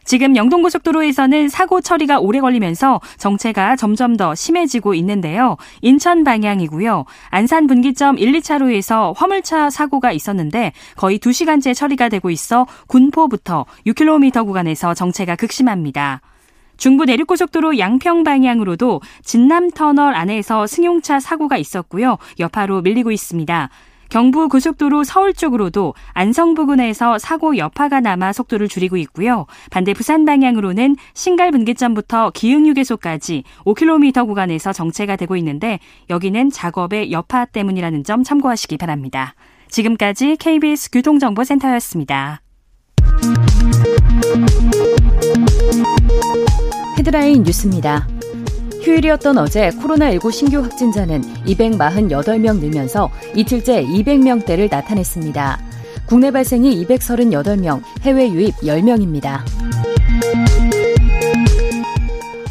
지금 0.09 0.37
영동고속도로에서는 0.37 1.51
사고 1.51 1.83
처리가 1.83 2.19
오래 2.19 2.41
걸리면서 2.41 2.99
정체가 3.19 3.77
점점 3.77 4.17
더 4.17 4.35
심해지고 4.35 4.95
있는데요. 4.95 5.59
인천 5.83 6.25
방향이고요. 6.25 7.05
안산 7.29 7.67
분기점 7.67 8.17
1, 8.17 8.33
2차로에서 8.33 9.13
화물차 9.15 9.69
사고가 9.69 10.13
있었는데 10.13 10.73
거의 10.97 11.19
2시간째 11.19 11.75
처리가 11.75 12.09
되고 12.09 12.31
있어 12.31 12.67
군포부터 12.87 13.67
6km 13.87 14.47
구간에서 14.47 14.95
정체가 14.95 15.37
극심합니다. 15.37 16.23
중부 16.79 17.05
내륙고속도로 17.05 17.79
양평 17.79 18.25
방향으로도 18.25 19.03
진남터널 19.25 20.15
안에서 20.15 20.67
승용차 20.67 21.21
사고가 21.21 21.59
있었고요. 21.59 22.17
여파로 22.41 22.81
밀리고 22.81 23.11
있습니다. 23.11 23.69
경부 24.09 24.49
고속도로 24.49 25.05
서울 25.05 25.35
쪽으로도 25.35 25.95
안성 26.13 26.55
부근에서 26.55 27.19
사고 27.19 27.57
여파가 27.57 28.01
남아 28.01 28.33
속도를 28.33 28.69
줄이고 28.69 28.97
있고요. 28.99 29.47
반대 29.71 29.93
부산 29.93 30.25
방향으로는 30.25 30.97
신갈 31.15 31.51
분기점부터 31.51 32.31
기흥 32.35 32.67
휴게소까지 32.67 33.45
5km 33.65 34.27
구간에서 34.27 34.73
정체가 34.73 35.17
되고 35.17 35.37
있는데 35.37 35.79
여기는 36.11 36.51
작업의 36.51 37.13
여파 37.13 37.45
때문이라는 37.45 38.05
점 38.05 38.25
참고하시기 38.25 38.77
바랍니다. 38.79 39.35
지금까지 39.69 40.37
KBS 40.37 40.91
교통정보센터였습니다. 40.91 42.41
헤드라인 46.99 47.43
뉴스입니다. 47.43 48.07
휴일이었던 48.89 49.37
어제 49.37 49.69
코로나19 49.69 50.33
신규 50.33 50.63
확진자는 50.63 51.21
248명 51.45 52.59
늘면서 52.59 53.11
이틀째 53.35 53.85
200명대를 53.85 54.71
나타냈습니다. 54.71 55.61
국내 56.07 56.31
발생이 56.31 56.87
238명, 56.87 57.83
해외 58.01 58.31
유입 58.31 58.55
10명입니다. 58.57 59.41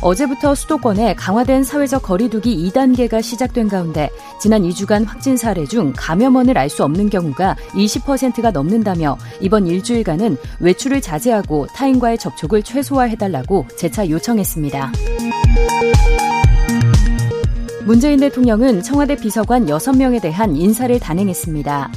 어제부터 0.01 0.53
수도권에 0.53 1.15
강화된 1.15 1.63
사회적 1.63 2.03
거리두기 2.03 2.70
2단계가 2.70 3.24
시작된 3.24 3.67
가운데 3.67 4.12
지난 4.39 4.62
2주간 4.62 5.08
확진 5.08 5.38
사례 5.38 5.65
중 5.65 5.91
감염원을 5.98 6.56
알 6.56 6.70
수 6.70 6.84
없는 6.84 7.10
경우가 7.10 7.56
20%가 7.72 8.51
넘는다며 8.51 9.17
이번 9.41 9.65
일주일간은 9.65 10.38
외출을 10.60 11.01
자제하고 11.01 11.65
타인과의 11.74 12.20
접촉을 12.20 12.62
최소화해달라고 12.62 13.65
재차 13.75 14.08
요청했습니다. 14.08 14.91
문재인 17.86 18.20
대통령은 18.20 18.84
청와대 18.84 19.16
비서관 19.16 19.66
6명에 19.66 20.22
대한 20.22 20.56
인사를 20.58 21.00
단행했습니다. 21.00 21.89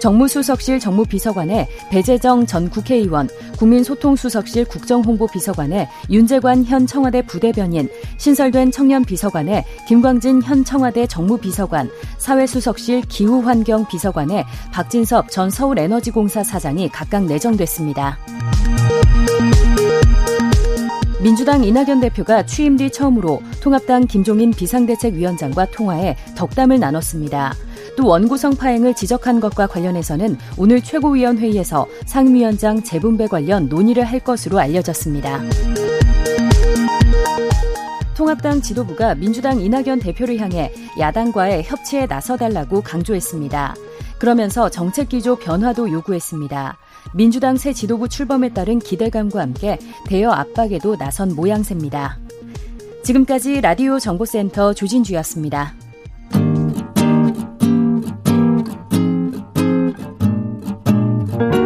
정무수석실 0.00 0.78
정무비서관에 0.78 1.68
배재정 1.90 2.46
전 2.46 2.70
국회의원, 2.70 3.28
국민소통수석실 3.58 4.66
국정홍보비서관에 4.66 5.88
윤재관 6.10 6.64
현 6.64 6.86
청와대 6.86 7.22
부대변인, 7.22 7.88
신설된 8.18 8.70
청년비서관에 8.70 9.64
김광진 9.88 10.42
현 10.42 10.64
청와대 10.64 11.06
정무비서관, 11.06 11.90
사회수석실 12.18 13.02
기후환경비서관에 13.08 14.44
박진섭 14.72 15.30
전 15.30 15.50
서울에너지공사 15.50 16.44
사장이 16.44 16.88
각각 16.90 17.24
내정됐습니다. 17.24 18.18
민주당 21.20 21.64
이낙연 21.64 22.00
대표가 22.00 22.46
취임 22.46 22.76
뒤 22.76 22.90
처음으로 22.90 23.42
통합당 23.60 24.06
김종인 24.06 24.52
비상대책위원장과 24.52 25.66
통화해 25.72 26.16
덕담을 26.36 26.78
나눴습니다. 26.78 27.54
또 27.96 28.06
원구성 28.06 28.54
파행을 28.54 28.94
지적한 28.94 29.40
것과 29.40 29.66
관련해서는 29.66 30.38
오늘 30.56 30.80
최고위원회의에서 30.80 31.88
상임위원장 32.06 32.84
재분배 32.84 33.26
관련 33.26 33.68
논의를 33.68 34.04
할 34.04 34.20
것으로 34.20 34.60
알려졌습니다. 34.60 35.40
통합당 38.14 38.62
지도부가 38.62 39.16
민주당 39.16 39.60
이낙연 39.60 39.98
대표를 39.98 40.38
향해 40.38 40.72
야당과의 40.98 41.64
협치에 41.64 42.06
나서달라고 42.06 42.82
강조했습니다. 42.82 43.74
그러면서 44.18 44.68
정책 44.68 45.08
기조 45.08 45.36
변화도 45.36 45.90
요구했습니다. 45.90 46.76
민주당 47.14 47.56
새 47.56 47.72
지도부 47.72 48.08
출범에 48.08 48.50
따른 48.50 48.78
기대감과 48.78 49.40
함께 49.40 49.78
대여 50.06 50.30
압박에도 50.30 50.96
나선 50.96 51.34
모양새입니다. 51.34 52.18
지금까지 53.02 53.60
라디오 53.60 53.98
정보센터 53.98 54.74
조진주였습니다. 54.74 55.74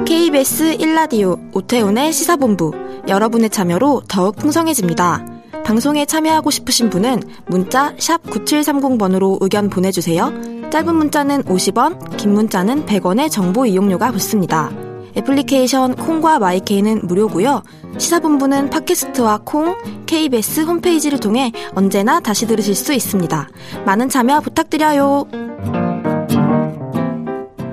KBS 0.07 0.79
1라디오 0.79 1.39
오태훈의 1.55 2.13
시사본부 2.13 2.73
여러분의 3.09 3.51
참여로 3.51 4.03
더욱 4.09 4.37
풍성해집니다. 4.37 5.27
방송에 5.65 6.07
참여하고 6.07 6.51
싶으신 6.51 6.91
분은 6.91 7.21
문자 7.47 7.95
9730번으로 7.97 9.39
의견 9.41 9.71
보내주세요. 9.71 10.33
짧은 10.71 10.95
문자는 10.95 11.43
50원, 11.43 12.17
긴 12.17 12.33
문자는 12.33 12.87
100원의 12.87 13.31
정보 13.31 13.67
이용료가 13.67 14.11
붙습니다. 14.13 14.92
애플리케이션 15.17 15.95
콩과 15.95 16.39
마이케이는 16.39 17.07
무료고요. 17.07 17.63
시사본부는 17.99 18.71
팟캐스트와 18.71 19.41
콩, 19.45 19.77
KBS 20.07 20.63
홈페이지를 20.63 21.21
통해 21.21 21.53
언제나 21.75 22.21
다시 22.21 22.47
들으실 22.47 22.75
수 22.75 22.93
있습니다. 22.93 23.49
많은 23.85 24.09
참여 24.09 24.41
부탁드려요. 24.41 25.27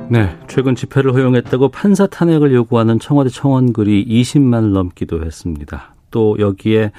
네, 0.09 0.35
최근 0.47 0.75
집회를 0.75 1.13
허용했다고 1.13 1.69
판사 1.69 2.07
탄핵을 2.07 2.53
요구하는 2.53 2.99
청와대 2.99 3.29
청원글이 3.29 4.05
20만을 4.07 4.71
넘기도 4.71 5.23
했습니다. 5.23 5.93
또 6.09 6.35
여기에 6.39 6.91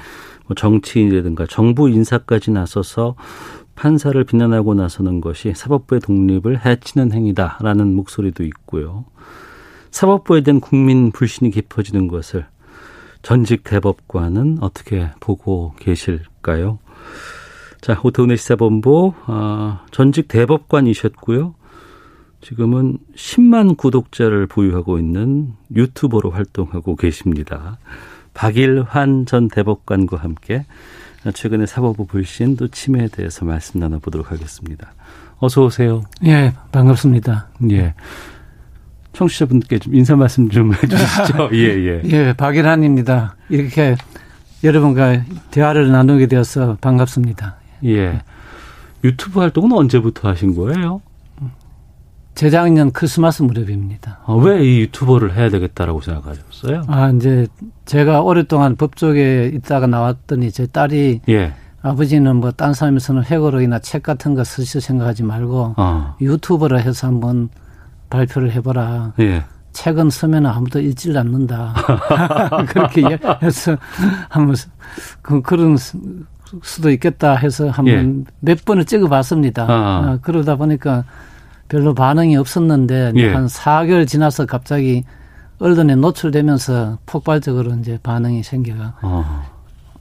뭐 0.47 0.55
정치인이라든가 0.55 1.47
정부 1.49 1.89
인사까지 1.89 2.53
나서서 2.53 3.17
판사를 3.75 4.23
비난하고 4.25 4.75
나서는 4.75 5.21
것이 5.21 5.55
사법부의 5.55 6.01
독립을 6.03 6.65
해치는 6.65 7.13
행위다라는 7.13 7.95
목소리도 7.97 8.45
있고요. 8.45 9.07
사법부에 9.91 10.43
대한 10.43 10.61
국민 10.61 11.13
불신이 11.13 11.51
깊어지는 11.51 12.09
것을 12.09 12.47
전직 13.23 13.65
대법관은 13.65 14.59
어떻게 14.61 15.11
보고 15.21 15.75
계실까요? 15.79 16.79
자, 17.81 17.99
오태훈의 18.03 18.37
시사본부, 18.37 19.15
어, 19.27 19.81
전직 19.91 20.29
대법관이셨고요. 20.29 21.55
지금은 22.41 22.99
10만 23.15 23.77
구독자를 23.77 24.47
보유하고 24.47 24.99
있는 24.99 25.53
유튜버로 25.75 26.31
활동하고 26.31 26.97
계십니다. 26.97 27.79
박일환 28.33 29.27
전 29.27 29.49
대법관과 29.49 30.17
함께 30.17 30.65
최근에 31.35 31.67
사법부 31.67 32.07
불신 32.07 32.57
또 32.57 32.69
침해에 32.69 33.09
대해서 33.09 33.45
말씀 33.45 33.81
나눠보도록 33.81 34.31
하겠습니다. 34.31 34.95
어서 35.39 35.65
오세요. 35.65 36.03
예, 36.25 36.55
반갑습니다. 36.73 37.49
예. 37.71 37.95
청취자분께 39.13 39.79
좀 39.79 39.95
인사 39.95 40.17
말씀 40.17 40.49
좀 40.49 40.73
해주시죠. 40.83 41.51
예, 41.53 41.59
예. 41.59 42.03
예, 42.05 42.33
박일환입니다. 42.37 43.37
이렇게 43.49 43.97
여러분과 44.63 45.23
대화를 45.51 45.91
나누게 45.91 46.27
되어서 46.27 46.77
반갑습니다. 46.81 47.57
예. 47.87 48.21
유튜브 49.03 49.41
활동은 49.41 49.73
언제부터 49.73 50.29
하신 50.29 50.55
거예요? 50.55 51.01
재작년 52.35 52.91
크리스마스 52.93 53.43
무렵입니다. 53.43 54.21
아, 54.25 54.33
왜이 54.35 54.81
유튜버를 54.83 55.35
해야 55.37 55.51
되겠다라고 55.51 56.01
생각하셨어요? 56.01 56.85
아, 56.87 57.11
이제 57.11 57.47
제가 57.85 58.23
오랫동안 58.23 58.77
법조계에 58.77 59.49
있다가 59.49 59.87
나왔더니 59.87 60.51
제 60.53 60.67
딸이 60.67 61.23
예. 61.29 61.53
아버지는 61.83 62.37
뭐 62.37 62.51
딴 62.53 62.73
사람에서는 62.75 63.25
회고록이나 63.25 63.79
책 63.81 64.03
같은 64.03 64.35
거 64.35 64.45
쓰실 64.45 64.81
생각하지 64.81 65.23
말고 65.23 65.75
어. 65.77 66.15
유튜버를 66.21 66.81
해서 66.83 67.07
한번 67.09 67.49
발표를 68.11 68.53
해봐라. 68.53 69.15
예. 69.21 69.45
책은 69.73 70.11
쓰면 70.11 70.47
아무도 70.47 70.81
읽질 70.81 71.17
않는다. 71.17 71.75
그렇게 72.69 73.03
해서 73.43 73.77
한번 74.29 74.57
그, 75.23 75.41
그런 75.43 75.77
수도 76.63 76.91
있겠다 76.91 77.37
해서 77.37 77.71
한번 77.71 78.27
예. 78.27 78.33
몇 78.41 78.65
번을 78.65 78.85
찍어봤습니다. 78.85 79.63
아. 79.65 79.67
아, 79.69 80.19
그러다 80.23 80.57
보니까 80.57 81.05
별로 81.69 81.95
반응이 81.95 82.37
없었는데 82.37 83.13
예. 83.15 83.33
한 83.33 83.47
4개월 83.47 84.07
지나서 84.07 84.47
갑자기 84.47 85.05
언론에 85.61 85.95
노출되면서 85.95 86.99
폭발적으로 87.07 87.73
이제 87.75 87.99
반응이 88.03 88.43
생겨가 88.43 88.95
아. 89.03 89.45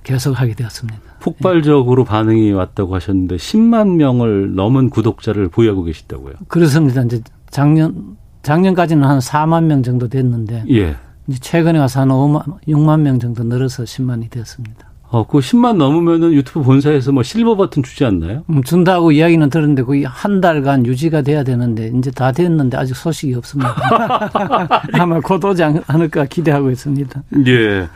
계속 0.04 0.40
하게 0.40 0.56
되었습니다. 0.56 1.00
폭발적으로 1.20 2.06
반응이 2.06 2.52
왔다고 2.54 2.96
하셨는데 2.96 3.36
10만 3.36 3.96
명을 3.98 4.56
넘은 4.56 4.90
구독자를 4.90 5.50
보유하고 5.50 5.84
계시다고요? 5.84 6.36
그렇습니다. 6.48 7.04
이제 7.04 7.22
작년 7.52 8.18
작년까지는 8.42 9.04
한 9.04 9.20
4만 9.20 9.66
명 9.66 9.84
정도 9.84 10.08
됐는데 10.08 10.64
예. 10.70 10.96
이제 11.28 11.40
최근에 11.40 11.80
와서 11.80 12.02
한 12.02 12.10
5만 12.10 12.44
6만 12.68 13.02
명 13.02 13.20
정도 13.20 13.44
늘어서 13.44 13.84
10만이 13.84 14.30
되었습니다. 14.30 14.90
어, 15.12 15.26
그 15.26 15.40
10만 15.40 15.78
넘으면은 15.78 16.34
유튜브 16.34 16.62
본사에서 16.62 17.12
뭐 17.12 17.24
실버 17.24 17.56
버튼 17.56 17.82
주지 17.82 18.06
않나요? 18.06 18.44
음, 18.50 18.62
준다고 18.62 19.12
이야기는 19.12 19.50
들었는데 19.50 19.82
거의 19.82 20.04
한 20.04 20.40
달간 20.40 20.86
유지가 20.86 21.24
돼야 21.24 21.44
되는데 21.44 21.92
이제 21.96 22.12
다 22.12 22.32
됐는데 22.32 22.78
아직 22.78 22.96
소식이 22.96 23.34
없습니다. 23.34 23.76
아마 24.94 25.20
곧 25.20 25.44
오지 25.44 25.64
않을까 25.64 26.26
기대하고 26.26 26.70
있습니다. 26.70 27.24
예. 27.48 27.88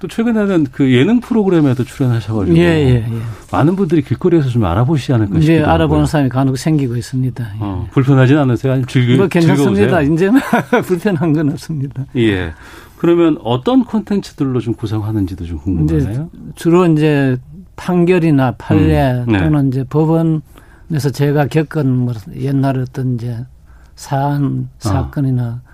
또 0.00 0.06
최근에는 0.06 0.66
그 0.70 0.92
예능 0.94 1.20
프로그램에도 1.20 1.82
출연하셔가지고 1.84 2.56
예, 2.56 2.62
예, 2.62 2.94
예. 2.94 3.22
많은 3.50 3.74
분들이 3.74 4.02
길거리에서 4.02 4.48
좀 4.48 4.64
알아보시지 4.64 5.12
않을까 5.12 5.40
싶어요. 5.40 5.56
예, 5.58 5.62
알아보는 5.62 6.06
사람이 6.06 6.28
간혹 6.30 6.56
생기고 6.56 6.96
있습니다. 6.96 7.44
예. 7.44 7.58
어, 7.58 7.88
불편하진 7.90 8.38
않으세요? 8.38 8.74
아니 8.74 8.86
즐기, 8.86 9.16
뭐 9.16 9.26
괜찮습니다. 9.26 10.02
이제는 10.02 10.40
불편한 10.86 11.32
건 11.32 11.50
없습니다. 11.50 12.04
예. 12.16 12.52
그러면 12.98 13.38
어떤 13.42 13.84
콘텐츠들로 13.84 14.60
좀 14.60 14.74
구성하는지도 14.74 15.44
좀 15.44 15.58
궁금하네요. 15.58 16.10
이제 16.10 16.26
주로 16.54 16.86
이제 16.86 17.36
판결이나 17.76 18.52
판례 18.58 19.12
음, 19.12 19.32
네. 19.32 19.38
또는 19.38 19.68
이제 19.68 19.84
법원에서 19.84 21.10
제가 21.12 21.46
겪은 21.46 21.88
뭐 21.96 22.14
옛날 22.36 22.78
어떤 22.78 23.14
이제 23.14 23.38
사안 23.94 24.68
사건이나 24.78 25.60
어. 25.64 25.68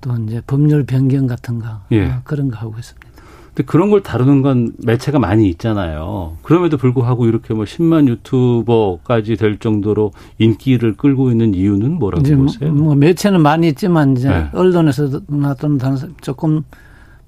또 0.00 0.14
이제 0.24 0.40
법률 0.46 0.84
변경 0.84 1.26
같은 1.26 1.58
거 1.58 1.80
예. 1.92 2.06
어, 2.06 2.20
그런 2.24 2.50
거 2.50 2.56
하고 2.56 2.78
있습니다. 2.78 3.05
근데 3.56 3.64
그런 3.64 3.88
걸 3.88 4.02
다루는 4.02 4.42
건 4.42 4.72
매체가 4.84 5.18
많이 5.18 5.48
있잖아요. 5.48 6.36
그럼에도 6.42 6.76
불구하고 6.76 7.24
이렇게 7.24 7.54
뭐 7.54 7.64
10만 7.64 8.06
유튜버까지 8.06 9.36
될 9.36 9.58
정도로 9.58 10.12
인기를 10.36 10.98
끌고 10.98 11.30
있는 11.30 11.54
이유는 11.54 11.92
뭐라고 11.92 12.20
이제 12.20 12.36
보세요? 12.36 12.70
뭐 12.70 12.94
매체는 12.94 13.40
많이 13.40 13.68
있지만 13.68 14.14
이제 14.14 14.28
네. 14.28 14.50
언론에서나 14.52 15.54
또는 15.54 15.78
조금 16.20 16.64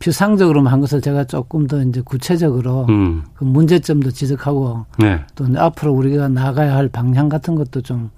비상적으로만 0.00 0.70
한 0.70 0.80
것을 0.80 1.00
제가 1.00 1.24
조금 1.24 1.66
더 1.66 1.82
이제 1.82 2.02
구체적으로 2.02 2.84
음. 2.90 3.22
그 3.32 3.44
문제점도 3.44 4.10
지적하고 4.10 4.84
네. 4.98 5.20
또 5.34 5.46
앞으로 5.56 5.94
우리가 5.94 6.28
나가야 6.28 6.76
할 6.76 6.88
방향 6.88 7.30
같은 7.30 7.54
것도 7.54 7.80
좀 7.80 8.10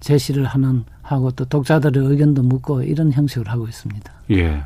제시를 0.00 0.44
하는 0.46 0.84
하고 1.02 1.30
또 1.32 1.44
독자들의 1.44 2.02
의견도 2.02 2.42
묻고 2.44 2.82
이런 2.82 3.12
형식으로 3.12 3.50
하고 3.50 3.68
있습니다. 3.68 4.10
예. 4.30 4.62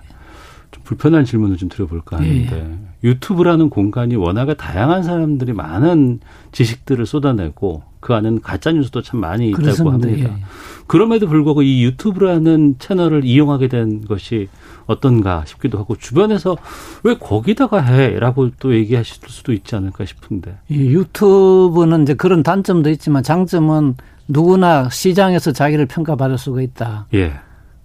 좀 0.72 0.82
불편한 0.84 1.24
질문을 1.24 1.56
좀 1.56 1.68
드려볼까 1.68 2.16
하는데 2.16 2.56
예. 2.56 3.08
유튜브라는 3.08 3.70
공간이 3.70 4.16
워낙에 4.16 4.54
다양한 4.54 5.02
사람들이 5.02 5.52
많은 5.52 6.20
지식들을 6.50 7.06
쏟아내고 7.06 7.82
그 8.00 8.14
안에는 8.14 8.40
가짜 8.40 8.72
뉴스도 8.72 9.02
참 9.02 9.20
많이 9.20 9.50
있다고 9.50 9.62
그렇습니다. 9.62 10.08
합니다. 10.08 10.30
예. 10.30 10.44
그럼에도 10.88 11.28
불구하고 11.28 11.62
이 11.62 11.84
유튜브라는 11.84 12.76
채널을 12.78 13.24
이용하게 13.24 13.68
된 13.68 14.04
것이 14.04 14.48
어떤가 14.86 15.44
싶기도 15.46 15.78
하고 15.78 15.96
주변에서 15.96 16.56
왜 17.04 17.16
거기다가 17.16 17.80
해라고 17.80 18.50
또 18.58 18.74
얘기하실 18.74 19.22
수도 19.28 19.52
있지 19.52 19.76
않을까 19.76 20.04
싶은데. 20.04 20.56
이 20.68 20.78
유튜브는 20.78 22.02
이제 22.02 22.14
그런 22.14 22.42
단점도 22.42 22.90
있지만 22.90 23.22
장점은 23.22 23.94
누구나 24.26 24.88
시장에서 24.88 25.52
자기를 25.52 25.86
평가받을 25.86 26.38
수가 26.38 26.62
있다. 26.62 27.06
예. 27.14 27.32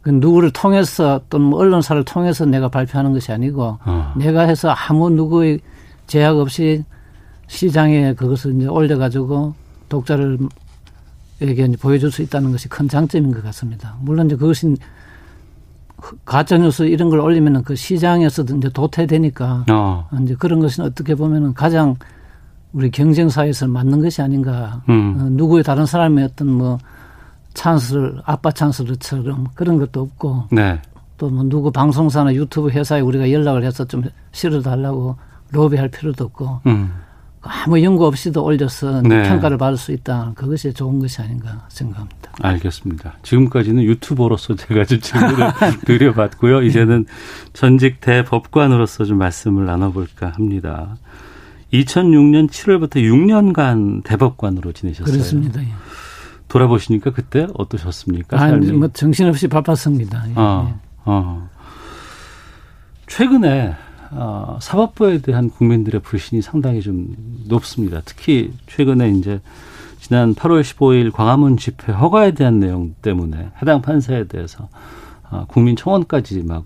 그 0.08 0.12
누구를 0.14 0.52
통해서 0.52 1.20
또는 1.30 1.48
뭐 1.48 1.60
언론사를 1.60 2.02
통해서 2.06 2.46
내가 2.46 2.70
발표하는 2.70 3.12
것이 3.12 3.34
아니고 3.34 3.78
어. 3.84 4.14
내가 4.16 4.44
해서 4.44 4.70
아무 4.70 5.10
누구의 5.10 5.60
제약 6.08 6.38
없이 6.38 6.86
시장에 7.48 8.14
그것을 8.14 8.56
이제 8.56 8.68
올려가지고 8.68 9.54
독자를 9.90 10.40
에게 11.42 11.70
보여줄 11.82 12.10
수 12.10 12.22
있다는 12.22 12.54
것이 12.54 12.70
큰 12.70 12.88
장점인 12.88 13.34
것 13.34 13.44
같습니다. 13.44 13.98
물론 14.00 14.28
이제 14.28 14.38
그것이 14.38 14.78
가짜 16.24 16.58
뉴스 16.58 16.84
이런 16.84 17.10
걸 17.10 17.20
올리면은 17.20 17.64
그 17.64 17.76
시장에서도 17.76 18.56
이제 18.56 18.70
도태되니까 18.70 19.66
어. 19.70 20.08
이제 20.24 20.36
그런 20.40 20.62
것은 20.62 20.86
어떻게 20.86 21.16
보면은 21.16 21.54
가장 21.54 21.98
우리 22.72 22.90
경쟁사에서 22.92 23.68
맞는 23.68 24.02
것이 24.02 24.22
아닌가. 24.22 24.82
음. 24.88 25.18
어, 25.20 25.28
누구의 25.32 25.66
다른 25.66 25.86
사람의 25.86 26.24
어떤 26.24 26.48
뭐 26.48 26.78
찬스를 27.58 28.22
아빠 28.24 28.52
찬스를처럼 28.52 29.48
그런 29.56 29.80
것도 29.80 30.02
없고 30.02 30.46
네. 30.52 30.80
또뭐 31.18 31.44
누구 31.46 31.72
방송사나 31.72 32.36
유튜브 32.36 32.70
회사에 32.70 33.02
우리가 33.02 33.32
연락을 33.32 33.64
해서 33.64 33.84
좀 33.86 34.04
실어달라고 34.32 35.16
로비할 35.52 35.90
필요도 35.90 36.26
없고 36.26 36.62
음. 36.68 36.92
아무 37.42 37.82
연구 37.82 38.06
없이도 38.06 38.44
올려서 38.44 39.02
네. 39.02 39.24
평가를 39.24 39.58
받을 39.58 39.78
수 39.78 39.92
있다. 39.92 40.34
그것이 40.36 40.72
좋은 40.74 41.00
것이 41.00 41.22
아닌가 41.22 41.66
생각합니다. 41.70 42.32
알겠습니다. 42.42 43.14
지금까지는 43.24 43.84
유튜버로서 43.84 44.56
제가 44.56 44.86
좀 44.86 45.00
질문을 45.00 45.48
드려봤고요. 45.86 46.62
이제는 46.62 47.06
전직 47.54 48.02
대법관으로서 48.02 49.06
좀 49.06 49.18
말씀을 49.18 49.66
나눠볼까 49.66 50.30
합니다. 50.30 50.96
2006년 51.74 52.50
7월부터 52.50 52.98
6년간 52.98 54.04
대법관으로 54.04 54.74
지내셨어요. 54.74 55.12
그렇습니다. 55.12 55.62
예. 55.62 55.68
돌아보시니까 56.58 57.12
그때 57.12 57.48
어떠셨습니까? 57.54 58.42
아, 58.42 58.52
뭐 58.56 58.88
정신없이 58.90 59.48
바빴습니다. 59.48 60.30
예. 60.30 60.34
어, 60.36 60.80
어. 61.06 61.50
최근에 63.08 63.76
어, 64.12 64.58
사법부에 64.62 65.20
대한 65.20 65.50
국민들의 65.50 66.02
불신이 66.02 66.42
상당히 66.42 66.82
좀 66.82 67.16
높습니다. 67.48 68.02
특히 68.06 68.54
최근에 68.68 69.12
이제 69.12 69.40
지난 70.00 70.34
8월 70.34 70.62
15일 70.62 71.12
광화문 71.12 71.58
집회 71.58 71.92
허가에 71.92 72.32
대한 72.32 72.60
내용 72.60 72.96
때문에 73.02 73.50
해당 73.62 73.82
판사에 73.82 74.26
대해서 74.26 74.70
어, 75.30 75.46
국민 75.48 75.76
청원까지 75.76 76.44
막 76.44 76.66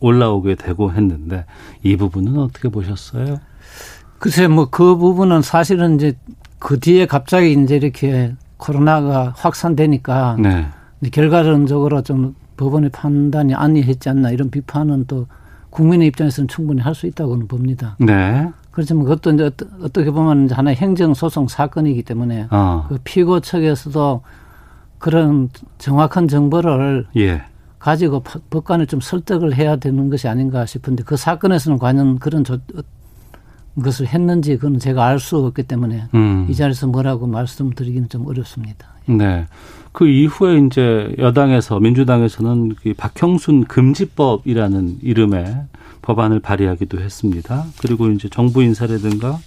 올라오게 0.00 0.54
되고 0.54 0.92
했는데 0.92 1.44
이 1.82 1.96
부분은 1.96 2.38
어떻게 2.38 2.68
보셨어요? 2.68 3.40
글쎄 4.18 4.46
뭐 4.48 4.66
그 4.70 4.96
부분은 4.96 5.42
사실은 5.42 5.96
이제 5.96 6.14
그 6.58 6.78
뒤에 6.78 7.06
갑자기 7.06 7.52
이제 7.52 7.76
이렇게 7.76 8.34
코로나가 8.56 9.32
확산되니까 9.36 10.36
네. 10.38 10.66
결과론적으로 11.10 12.02
좀 12.02 12.34
법원의 12.56 12.90
판단이 12.90 13.54
안니했지 13.54 14.08
않나 14.08 14.30
이런 14.30 14.50
비판은 14.50 15.06
또 15.06 15.26
국민의 15.70 16.08
입장에서는 16.08 16.48
충분히 16.48 16.80
할 16.80 16.94
수 16.94 17.06
있다고는 17.06 17.48
봅니다. 17.48 17.96
네. 17.98 18.48
그렇지만 18.70 19.04
그것도 19.04 19.32
이제 19.32 19.50
어떻게 19.82 20.10
보면 20.10 20.46
이제 20.46 20.54
하나의 20.54 20.76
행정소송 20.76 21.48
사건이기 21.48 22.02
때문에 22.02 22.48
어. 22.50 22.86
그 22.88 22.98
피고 23.04 23.40
측에서도 23.40 24.22
그런 24.98 25.48
정확한 25.78 26.28
정보를 26.28 27.06
예. 27.16 27.42
가지고 27.78 28.22
법관을 28.50 28.86
좀 28.86 29.00
설득을 29.00 29.54
해야 29.54 29.76
되는 29.76 30.08
것이 30.08 30.26
아닌가 30.26 30.64
싶은데 30.64 31.04
그 31.04 31.16
사건에서는 31.16 31.78
과연 31.78 32.18
그런 32.18 32.42
조, 32.42 32.58
것을 33.82 34.06
했는지 34.06 34.56
그건 34.56 34.78
제가 34.78 35.06
알 35.06 35.18
수 35.18 35.38
없기 35.38 35.64
때문에 35.64 36.04
음. 36.14 36.46
이 36.48 36.54
자리에서 36.54 36.86
뭐라고 36.86 37.26
말씀드리기는 37.26 38.08
좀 38.08 38.26
어렵습니다. 38.26 38.86
네. 39.06 39.46
그 39.92 40.08
이후에 40.08 40.58
이제 40.58 41.14
여당에서 41.18 41.78
민주당에서는 41.80 42.74
그 42.82 42.94
박형순 42.96 43.64
금지법이라는 43.64 44.98
이름의 45.02 45.56
법안을 46.02 46.40
발의하기도 46.40 47.00
했습니다. 47.00 47.64
그리고 47.80 48.08
이제 48.10 48.28
정부 48.28 48.62
인사라든가 48.62 49.38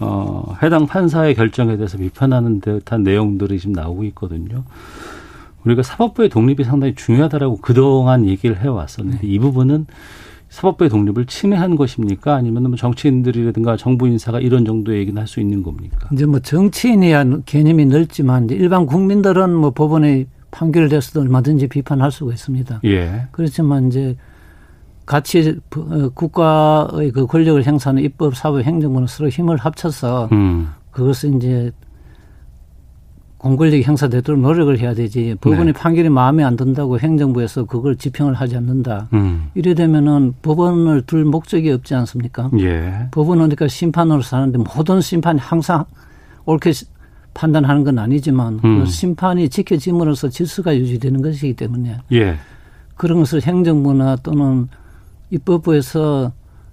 어 0.00 0.56
해당 0.62 0.86
판사의 0.86 1.34
결정에 1.34 1.76
대해서 1.76 1.98
비판하는 1.98 2.60
듯한 2.60 3.02
내용들이 3.02 3.58
지금 3.58 3.72
나오고 3.72 4.04
있거든요. 4.04 4.64
우리가 5.64 5.82
사법부의 5.82 6.28
독립이 6.28 6.64
상당히 6.64 6.94
중요하다라고 6.94 7.58
그동안 7.58 8.26
얘기를 8.26 8.58
해왔었는데 8.60 9.20
네. 9.22 9.26
이 9.26 9.38
부분은 9.38 9.86
사법부의 10.52 10.90
독립을 10.90 11.24
침해한 11.24 11.76
것입니까? 11.76 12.34
아니면 12.34 12.64
뭐 12.64 12.76
정치인들이라든가 12.76 13.78
정부 13.78 14.06
인사가 14.06 14.38
이런 14.38 14.66
정도의 14.66 15.00
얘기는 15.00 15.18
할 15.18 15.26
수 15.26 15.40
있는 15.40 15.62
겁니까? 15.62 16.10
이제 16.12 16.26
뭐 16.26 16.40
정치인이야 16.40 17.24
개념이 17.46 17.86
넓지만 17.86 18.50
일반 18.50 18.84
국민들은 18.84 19.50
뭐 19.54 19.70
법원의 19.70 20.26
판결을내서도 20.50 21.22
얼마든지 21.22 21.68
비판할 21.68 22.12
수가 22.12 22.34
있습니다. 22.34 22.80
예. 22.84 23.26
그렇지만 23.30 23.86
이제 23.88 24.14
같이 25.06 25.58
어, 25.74 26.10
국가의 26.12 27.12
그 27.12 27.26
권력을 27.26 27.64
행사하는 27.66 28.02
입법, 28.02 28.36
사법, 28.36 28.60
행정부는 28.62 29.06
서로 29.06 29.30
힘을 29.30 29.56
합쳐서 29.56 30.28
음. 30.32 30.68
그것을 30.90 31.34
이제 31.36 31.72
공권력이 33.42 33.82
행사되도록 33.82 34.40
노력을 34.40 34.78
해야 34.78 34.94
되지 34.94 35.34
법원의 35.40 35.66
네. 35.66 35.72
판결이 35.72 36.08
마음에 36.08 36.44
안 36.44 36.56
든다고 36.56 37.00
행정부에서 37.00 37.64
그걸 37.64 37.96
집행을 37.96 38.34
하지 38.34 38.56
않는다. 38.56 39.08
음. 39.12 39.50
이래 39.54 39.74
되면은 39.74 40.34
법원을 40.42 41.02
둘 41.02 41.24
목적이 41.24 41.72
없지 41.72 41.92
않습니까? 41.96 42.50
예. 42.60 43.08
법원은 43.10 43.46
그러니까 43.46 43.66
심판으로 43.66 44.22
사는데 44.22 44.58
모든 44.58 45.00
심판이 45.00 45.40
항상 45.40 45.84
옳게 46.44 46.72
판단하는 47.34 47.82
건 47.82 47.98
아니지만 47.98 48.60
음. 48.64 48.80
그 48.80 48.86
심판이 48.86 49.48
지켜짐으로써 49.48 50.28
질서가 50.28 50.76
유지되는 50.76 51.20
것이기 51.20 51.54
때문에 51.54 51.98
예. 52.12 52.36
그런 52.96 53.18
것을 53.18 53.42
행정부나 53.42 54.16
또는 54.22 54.68
입법부에서 55.30 56.30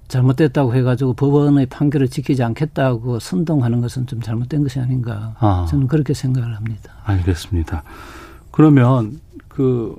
잘못됐다고 0.10 0.76
해가지고 0.76 1.13
법원의 1.13 1.67
판결을 1.67 2.10
지키지 2.10 2.43
않겠다고 2.43 3.19
선동하는 3.19 3.80
것은 3.80 4.08
좀 4.08 4.19
잘못된 4.22 4.63
것이 4.63 4.80
아닌가 4.80 5.36
아. 5.39 5.65
저는 5.69 5.88
그렇게 5.88 6.13
생각을 6.13 6.56
합니다. 6.56 6.91
알겠습니다. 7.06 7.84
그러면 8.52 9.22
그 9.48 9.95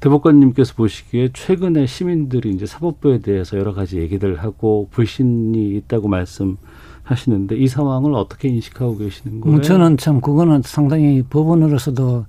대법관님께서 0.00 0.74
보시기에 0.74 1.30
최근에 1.32 1.86
시민들이 1.86 2.50
이제 2.50 2.66
사법부에 2.66 3.18
대해서 3.18 3.58
여러 3.58 3.74
가지 3.74 3.98
얘기들 3.98 4.36
하고 4.36 4.88
불신이 4.92 5.76
있다고 5.76 6.06
말씀하시는데 6.08 7.56
이 7.56 7.66
상황을 7.66 8.14
어떻게 8.14 8.48
인식하고 8.48 8.98
계시는 8.98 9.40
거예요? 9.40 9.60
저는 9.62 9.96
참 9.96 10.20
그거는 10.20 10.62
상당히 10.64 11.22
법원으로서도 11.22 12.26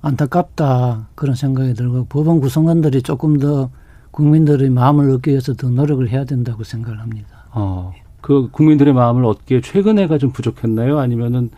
안타깝다 0.00 1.08
그런 1.14 1.34
생각이 1.34 1.74
들고 1.74 2.06
법원 2.08 2.40
구성원들이 2.40 3.02
조금 3.02 3.38
더 3.38 3.68
국민들의 4.10 4.70
마음을 4.70 5.10
얻기 5.10 5.30
위해서 5.30 5.54
더 5.54 5.68
노력을 5.68 6.06
해야 6.08 6.24
된다고 6.24 6.64
생각을 6.64 7.00
합니다. 7.00 7.28
어, 7.52 7.92
그 8.20 8.48
국민들의 8.50 8.92
마음을 8.92 9.24
얻기에 9.24 9.60
최근에가 9.60 10.18
좀 10.18 10.30
부족했나요? 10.32 10.98
아니면은 10.98 11.50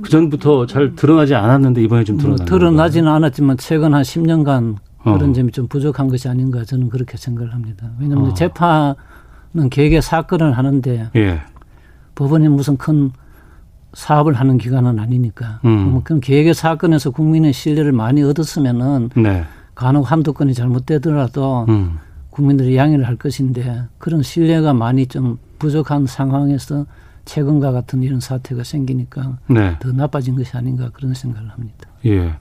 그 0.00 0.10
전부터 0.10 0.66
잘 0.66 0.94
드러나지 0.94 1.34
않았는데 1.34 1.82
이번에 1.82 2.04
좀 2.04 2.18
드러난 2.18 2.36
뭐, 2.36 2.46
드러나지는 2.46 3.10
않았지만 3.10 3.56
최근 3.56 3.94
한 3.94 4.02
10년간 4.02 4.76
그런 5.02 5.30
어. 5.30 5.32
점이 5.32 5.52
좀 5.52 5.66
부족한 5.66 6.08
것이 6.08 6.28
아닌가 6.28 6.64
저는 6.64 6.88
그렇게 6.88 7.16
생각을 7.16 7.52
합니다. 7.54 7.90
왜냐하면 7.98 8.30
어. 8.30 8.34
재판은 8.34 9.70
개개 9.70 10.00
사건을 10.00 10.52
하는데 10.52 11.10
예. 11.16 11.40
법원이 12.14 12.48
무슨 12.48 12.76
큰 12.76 13.10
사업을 13.94 14.34
하는 14.34 14.58
기관은 14.58 14.98
아니니까 14.98 15.60
음. 15.64 16.00
그런 16.04 16.20
계획의 16.20 16.54
사건에서 16.54 17.10
국민의 17.10 17.52
신뢰를 17.52 17.92
많이 17.92 18.22
얻었으면은 18.22 19.10
네. 19.16 19.44
간혹 19.78 20.10
한두 20.10 20.32
건이 20.32 20.54
잘못되더라도 20.54 21.66
음. 21.68 21.98
국민들이 22.30 22.76
양해를 22.76 23.06
할 23.06 23.14
것인데 23.14 23.84
그런 23.98 24.24
신뢰가 24.24 24.74
많이 24.74 25.06
좀 25.06 25.38
부족한 25.60 26.06
상황에서 26.06 26.84
최근과 27.24 27.70
같은 27.70 28.02
이런 28.02 28.18
사태가 28.18 28.64
생기니까 28.64 29.38
네. 29.48 29.76
더 29.78 29.92
나빠진 29.92 30.34
것이 30.34 30.56
아닌가 30.56 30.90
그런 30.92 31.14
생각을 31.14 31.50
합니다. 31.50 31.88
예. 32.06 32.34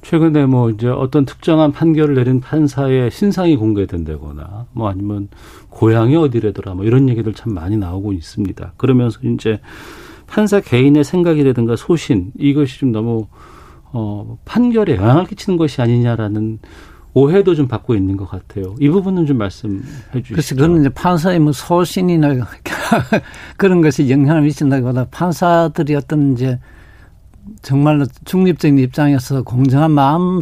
최근에 0.00 0.46
뭐 0.46 0.70
이제 0.70 0.88
어떤 0.88 1.26
특정한 1.26 1.72
판결을 1.72 2.14
내린 2.14 2.40
판사의 2.40 3.10
신상이 3.10 3.56
공개된다거나 3.56 4.64
뭐 4.72 4.88
아니면 4.88 5.28
고향이 5.68 6.16
어디래더라 6.16 6.72
뭐 6.72 6.86
이런 6.86 7.10
얘기들 7.10 7.34
참 7.34 7.52
많이 7.52 7.76
나오고 7.76 8.14
있습니다. 8.14 8.72
그러면서 8.78 9.20
이제 9.24 9.60
판사 10.26 10.60
개인의 10.60 11.04
생각이라든가 11.04 11.76
소신 11.76 12.32
이것이 12.38 12.78
좀 12.78 12.90
너무 12.90 13.26
어, 13.92 14.38
판결에 14.44 14.96
영향을 14.96 15.24
끼치는 15.26 15.58
것이 15.58 15.82
아니냐라는 15.82 16.58
오해도 17.12 17.54
좀 17.54 17.66
받고 17.66 17.94
있는 17.94 18.16
것 18.16 18.28
같아요. 18.28 18.74
이 18.78 18.88
부분은 18.88 19.26
좀 19.26 19.38
말씀해 19.38 19.82
주시죠. 20.12 20.34
그래서 20.34 20.54
그건 20.54 20.80
이제 20.80 20.88
판사의 20.88 21.40
뭐 21.40 21.52
소신이나 21.52 22.28
그런 23.56 23.80
것이 23.80 24.08
영향을 24.08 24.42
미친다기보다 24.42 25.06
판사들이 25.10 25.96
어떤 25.96 26.34
이제 26.34 26.58
정말로 27.62 28.06
중립적인 28.24 28.78
입장에서 28.78 29.42
공정한 29.42 29.90
마음을 29.90 30.40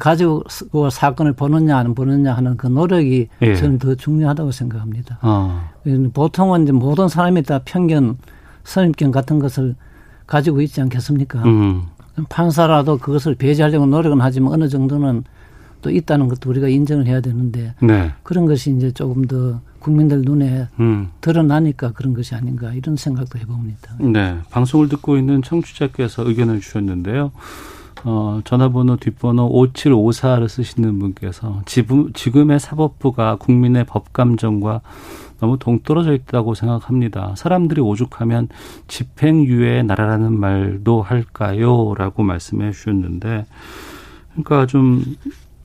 가지고 0.00 0.42
사건을 0.90 1.34
보느냐 1.34 1.78
안 1.78 1.94
보느냐 1.94 2.34
하는 2.34 2.56
그 2.56 2.66
노력이 2.66 3.28
예. 3.42 3.54
저는 3.54 3.78
더 3.78 3.94
중요하다고 3.94 4.50
생각합니다. 4.50 5.18
어. 5.22 5.70
보통은 6.12 6.64
이제 6.64 6.72
모든 6.72 7.06
사람이 7.08 7.44
다 7.44 7.60
편견, 7.64 8.18
선입견 8.64 9.12
같은 9.12 9.38
것을 9.38 9.76
가지고 10.26 10.60
있지 10.60 10.80
않겠습니까? 10.80 11.44
음. 11.44 11.82
판사라도 12.28 12.98
그것을 12.98 13.34
배제하려고 13.34 13.86
노력은 13.86 14.20
하지만 14.20 14.52
어느 14.52 14.68
정도는 14.68 15.24
또 15.82 15.90
있다는 15.90 16.28
것도 16.28 16.50
우리가 16.50 16.68
인정을 16.68 17.06
해야 17.06 17.20
되는데 17.20 17.74
네. 17.80 18.12
그런 18.22 18.46
것이 18.46 18.74
이제 18.74 18.90
조금 18.90 19.24
더 19.26 19.60
국민들 19.78 20.22
눈에 20.22 20.66
음. 20.80 21.08
드러나니까 21.20 21.92
그런 21.92 22.14
것이 22.14 22.34
아닌가 22.34 22.72
이런 22.74 22.96
생각도 22.96 23.38
해봅니다. 23.38 23.94
네, 24.00 24.38
방송을 24.50 24.88
듣고 24.88 25.16
있는 25.16 25.42
청취자께서 25.42 26.26
의견을 26.28 26.60
주셨는데요. 26.60 27.30
어, 28.04 28.40
전화번호 28.44 28.96
뒷번호 28.96 29.50
5754를 29.50 30.48
쓰시는 30.48 30.98
분께서 30.98 31.62
지금, 31.66 32.12
지금의 32.12 32.60
사법부가 32.60 33.36
국민의 33.36 33.84
법감정과 33.84 34.80
너무 35.40 35.58
동떨어져 35.58 36.14
있다고 36.14 36.54
생각합니다. 36.54 37.34
사람들이 37.36 37.80
오죽하면 37.80 38.48
집행유예 38.88 39.82
나라라는 39.82 40.38
말도 40.38 41.02
할까요? 41.02 41.94
라고 41.96 42.22
말씀해 42.22 42.72
주셨는데, 42.72 43.46
그러니까 44.32 44.66
좀 44.66 45.02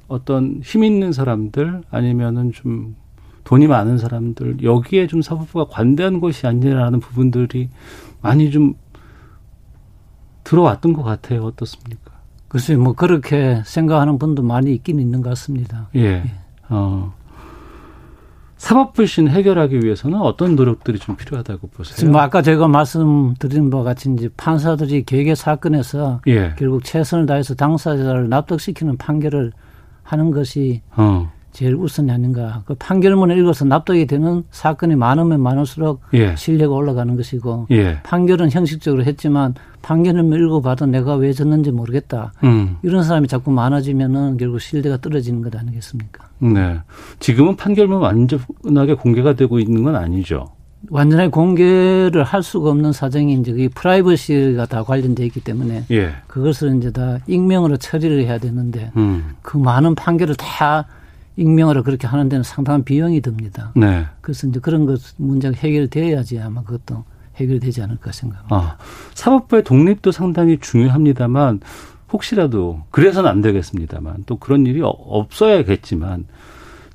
어떤 0.08 0.62
힘 0.64 0.84
있는 0.84 1.12
사람들 1.12 1.82
아니면은 1.90 2.52
좀 2.52 2.96
돈이 3.44 3.68
많은 3.68 3.98
사람들 3.98 4.64
여기에 4.64 5.08
좀 5.08 5.22
사법부가 5.22 5.66
관대한 5.66 6.20
것이 6.20 6.48
아니라는 6.48 7.00
부분들이 7.00 7.70
많이 8.22 8.52
좀 8.52 8.76
들어왔던 10.44 10.94
것 10.94 11.04
같아요. 11.04 11.44
어떻습니까? 11.44 12.13
글쎄, 12.54 12.76
뭐, 12.76 12.94
그렇게 12.94 13.64
생각하는 13.66 14.20
분도 14.20 14.44
많이 14.44 14.76
있긴 14.76 15.00
있는 15.00 15.24
것 15.24 15.30
같습니다. 15.30 15.90
예. 15.96 16.02
예. 16.02 16.24
어. 16.70 17.12
사법 18.58 18.94
불신 18.94 19.28
해결하기 19.28 19.80
위해서는 19.84 20.22
어떤 20.22 20.56
노력들이 20.56 21.00
좀 21.00 21.16
필요하다고 21.16 21.68
보세요? 21.70 21.96
지금 21.98 22.16
아까 22.16 22.44
제가 22.44 22.68
말씀드린 22.68 23.72
바와 23.72 23.84
같이 23.84 24.14
이제 24.14 24.30
판사들이 24.38 25.04
계계 25.04 25.34
사건에서 25.34 26.22
예. 26.28 26.54
결국 26.56 26.84
최선을 26.84 27.26
다해서 27.26 27.56
당사자를 27.56 28.30
납득시키는 28.30 28.98
판결을 28.98 29.52
하는 30.04 30.30
것이 30.30 30.84
어. 30.96 31.32
제일 31.54 31.76
우선이 31.76 32.12
아닌가. 32.12 32.64
그 32.66 32.74
판결문을 32.74 33.38
읽어서 33.38 33.64
납득이 33.64 34.08
되는 34.08 34.44
사건이 34.50 34.96
많으면 34.96 35.40
많을수록 35.40 36.02
예. 36.16 36.36
신뢰가 36.36 36.74
올라가는 36.74 37.16
것이고 37.16 37.68
예. 37.72 38.00
판결은 38.04 38.52
형식적으로 38.52 39.06
했지만 39.06 39.54
판결문을 39.84 40.44
읽어봐도 40.46 40.88
내가 40.88 41.16
왜 41.16 41.32
졌는지 41.32 41.72
모르겠다. 41.72 42.34
음. 42.44 42.78
이런 42.82 43.04
사람이 43.04 43.28
자꾸 43.28 43.52
많아지면은 43.52 44.38
결국 44.38 44.60
신뢰가 44.60 44.98
떨어지는 44.98 45.44
것 45.44 45.56
아니겠습니까? 45.56 46.26
네. 46.40 46.80
지금은 47.20 47.56
판결문 47.56 48.00
완전하게 48.00 48.96
공개가 48.96 49.34
되고 49.34 49.60
있는 49.60 49.84
건 49.84 49.96
아니죠. 49.96 50.48
완전하게 50.90 51.30
공개를 51.30 52.24
할 52.24 52.44
수가 52.44 52.72
없는 52.72 52.92
사정이 52.92 53.34
이제 53.36 53.54
그 53.54 53.70
프라이버시가 53.76 54.66
다 54.66 54.84
관련돼 54.84 55.26
있기 55.28 55.42
때문에 55.42 55.86
예. 55.92 56.14
그것을 56.28 56.76
이제 56.78 56.92
다 56.92 57.20
익명으로 57.28 57.78
처리를 57.78 58.24
해야 58.24 58.40
되는데 58.40 58.92
음. 58.98 59.36
그 59.42 59.58
많은 59.58 59.96
판결을 59.96 60.36
다 60.36 60.88
익명으로 61.36 61.84
그렇게 61.84 62.08
하는 62.08 62.30
데는 62.30 62.44
상당한 62.44 62.84
비용이 62.84 63.22
듭니다. 63.22 63.72
네. 63.76 64.06
그래서 64.22 64.48
이제 64.48 64.60
그런 64.60 64.86
것 64.86 65.02
문제가 65.18 65.56
해결돼야지 65.58 66.40
아마 66.40 66.64
그것도 66.64 67.04
해결되지 67.36 67.82
않을까 67.82 68.12
생각합니다. 68.12 68.56
아, 68.56 68.78
사법부의 69.16 69.64
독립도 69.64 70.12
상당히 70.12 70.60
중요합니다만 70.60 71.62
혹시라도 72.12 72.84
그래서는 72.92 73.30
안 73.30 73.42
되겠습니다만 73.42 74.24
또 74.28 74.38
그런 74.38 74.68
일이 74.68 74.82
없어야겠지만 74.84 76.26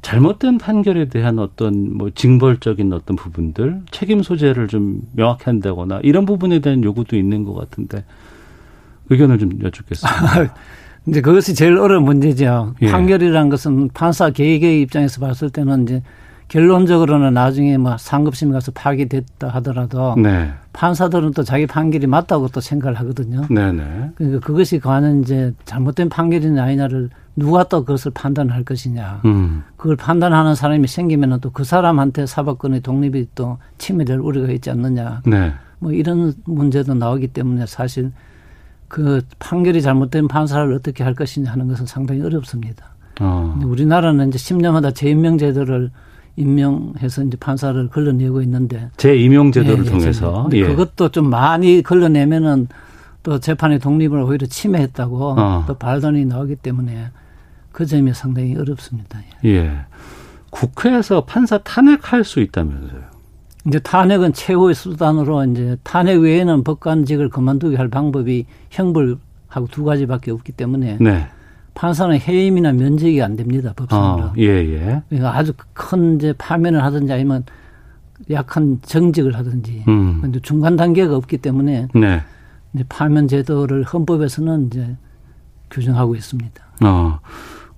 잘못된 0.00 0.58
판결에 0.58 1.08
대한 1.08 1.40
어떤 1.40 1.96
뭐 1.96 2.10
징벌적인 2.10 2.92
어떤 2.92 3.16
부분들 3.16 3.82
책임 3.90 4.22
소재를 4.22 4.68
좀 4.68 5.02
명확히 5.12 5.44
한다거나 5.46 5.98
이런 6.04 6.24
부분에 6.24 6.60
대한 6.60 6.84
요구도 6.84 7.16
있는 7.16 7.44
것 7.44 7.54
같은데 7.54 8.04
의견을 9.10 9.38
좀 9.38 9.58
여쭙겠습니다. 9.60 10.54
이제 11.08 11.20
그것이 11.20 11.54
제일 11.54 11.78
어려운 11.78 12.04
문제죠. 12.04 12.74
예. 12.82 12.90
판결이라는 12.90 13.48
것은 13.48 13.90
판사 13.94 14.30
개개의 14.30 14.82
입장에서 14.82 15.20
봤을 15.20 15.50
때는 15.50 15.84
이제 15.84 16.02
결론적으로는 16.48 17.34
나중에 17.34 17.76
뭐 17.76 17.96
상급심에 17.98 18.52
가서 18.52 18.72
파기됐다 18.72 19.48
하더라도 19.48 20.14
네. 20.16 20.50
판사들은 20.72 21.32
또 21.32 21.42
자기 21.42 21.66
판결이 21.66 22.06
맞다고 22.06 22.48
또 22.48 22.60
생각을 22.60 22.98
하거든요. 23.00 23.42
네네. 23.50 23.72
네. 23.72 24.10
그러니까 24.14 24.40
그것이 24.46 24.78
과연 24.78 25.20
이제 25.22 25.52
잘못된 25.66 26.08
판결이냐 26.08 26.62
아니냐를 26.62 27.10
누가 27.36 27.64
또 27.64 27.84
그것을 27.84 28.12
판단할 28.12 28.64
것이냐. 28.64 29.20
음. 29.26 29.62
그걸 29.76 29.96
판단하는 29.96 30.54
사람이 30.54 30.88
생기면 30.88 31.40
또 31.40 31.50
그 31.50 31.64
사람한테 31.64 32.26
사법권의 32.26 32.80
독립이 32.80 33.28
또 33.34 33.58
침해될 33.76 34.18
우려가 34.18 34.50
있지 34.52 34.70
않느냐. 34.70 35.22
네. 35.26 35.52
뭐 35.78 35.92
이런 35.92 36.32
문제도 36.44 36.94
나오기 36.94 37.28
때문에 37.28 37.66
사실 37.66 38.10
그 38.88 39.20
판결이 39.38 39.82
잘못된 39.82 40.28
판사를 40.28 40.72
어떻게 40.72 41.04
할 41.04 41.14
것이냐 41.14 41.50
하는 41.52 41.68
것은 41.68 41.86
상당히 41.86 42.22
어렵습니다. 42.22 42.94
어. 43.20 43.58
우리나라는 43.62 44.28
이제 44.28 44.38
10년마다 44.38 44.94
재임명 44.94 45.38
제도를 45.38 45.90
임명해서 46.36 47.24
이제 47.24 47.36
판사를 47.36 47.88
걸러내고 47.88 48.42
있는데 48.42 48.90
재임용 48.96 49.52
제도를 49.52 49.84
예, 49.84 49.86
예, 49.86 49.90
통해서 49.90 50.48
예. 50.52 50.66
그것도 50.66 51.08
좀 51.08 51.28
많이 51.28 51.82
걸러내면은 51.82 52.68
또 53.24 53.40
재판의 53.40 53.80
독립을 53.80 54.20
오히려 54.20 54.46
침해했다고 54.46 55.34
어. 55.36 55.64
또 55.66 55.74
발언이 55.74 56.24
나오기 56.24 56.56
때문에 56.56 57.10
그 57.72 57.86
점이 57.86 58.14
상당히 58.14 58.56
어렵습니다. 58.56 59.20
예. 59.44 59.48
예. 59.48 59.78
국회에서 60.50 61.24
판사 61.24 61.58
탄핵할 61.58 62.24
수 62.24 62.40
있다면서요? 62.40 63.17
이제 63.68 63.78
탄핵은 63.78 64.32
최후의 64.32 64.74
수단으로 64.74 65.44
이제 65.44 65.76
탄핵 65.84 66.18
외에는 66.18 66.64
법관직을 66.64 67.28
그만두게 67.28 67.76
할 67.76 67.88
방법이 67.88 68.46
형벌하고 68.70 69.66
두 69.70 69.84
가지밖에 69.84 70.30
없기 70.30 70.52
때문에 70.52 70.96
네. 71.00 71.26
판사는 71.74 72.18
해임이나 72.18 72.72
면직이 72.72 73.22
안 73.22 73.36
됩니다 73.36 73.72
법상으로. 73.76 74.24
어, 74.24 74.32
예, 74.38 74.46
예. 74.46 75.02
그러니까 75.08 75.36
아주 75.36 75.52
큰 75.74 76.16
이제 76.16 76.32
파면을 76.36 76.82
하든지 76.82 77.12
아니면 77.12 77.44
약한 78.30 78.80
정직을 78.82 79.36
하든지. 79.36 79.84
음. 79.86 80.18
근데 80.20 80.40
중간 80.40 80.76
단계가 80.76 81.14
없기 81.14 81.38
때문에 81.38 81.88
네. 81.94 82.22
이제 82.74 82.84
파면 82.88 83.28
제도를 83.28 83.84
헌법에서는 83.84 84.66
이제 84.66 84.96
규정하고 85.70 86.16
있습니다. 86.16 86.64
어. 86.84 87.20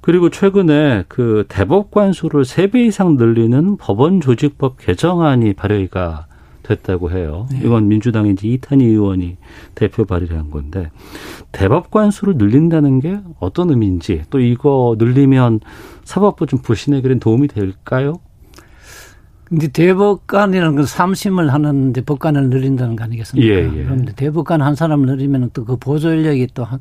그리고 0.01 0.31
최근에 0.31 1.05
그 1.09 1.45
대법관 1.49 2.13
수를 2.13 2.45
세 2.45 2.69
배 2.69 2.85
이상 2.85 3.17
늘리는 3.17 3.77
법원 3.77 4.21
조직법 4.21 4.79
개정안이 4.79 5.53
발의가 5.55 6.27
됐다고 6.63 7.11
해요. 7.11 7.47
네. 7.51 7.61
이건 7.65 7.89
민주당의 7.89 8.33
이제 8.33 8.47
이탄희 8.49 8.85
의원이 8.85 9.37
대표 9.75 10.05
발의를 10.05 10.39
한 10.39 10.51
건데 10.51 10.91
대법관 11.53 12.13
수를 12.13 12.37
늘린다는 12.37 13.01
게 13.01 13.19
어떤 13.41 13.71
의미인지 13.71 14.23
또 14.31 14.39
이거 14.41 14.95
늘리면 14.99 15.61
사법부 16.05 16.47
좀 16.47 16.61
불신 16.61 16.95
해결에 16.95 17.19
도움이 17.19 17.49
될까요? 17.49 18.15
근데 19.45 19.67
대법관이라는 19.67 20.77
건 20.77 20.87
삼심을 20.87 21.53
하는 21.53 21.91
이제 21.91 22.03
법관을 22.03 22.51
늘린다는 22.51 22.95
거 22.95 23.03
아니겠습니까? 23.05 23.53
예, 23.53 23.65
예. 23.65 23.85
그런데 23.85 24.13
대법관 24.15 24.63
한 24.63 24.77
사람을 24.77 25.07
늘리면 25.07 25.51
또 25.53 25.65
그 25.65 25.77
보조 25.77 26.13
인력이 26.15 26.49
또 26.55 26.63
한 26.63 26.79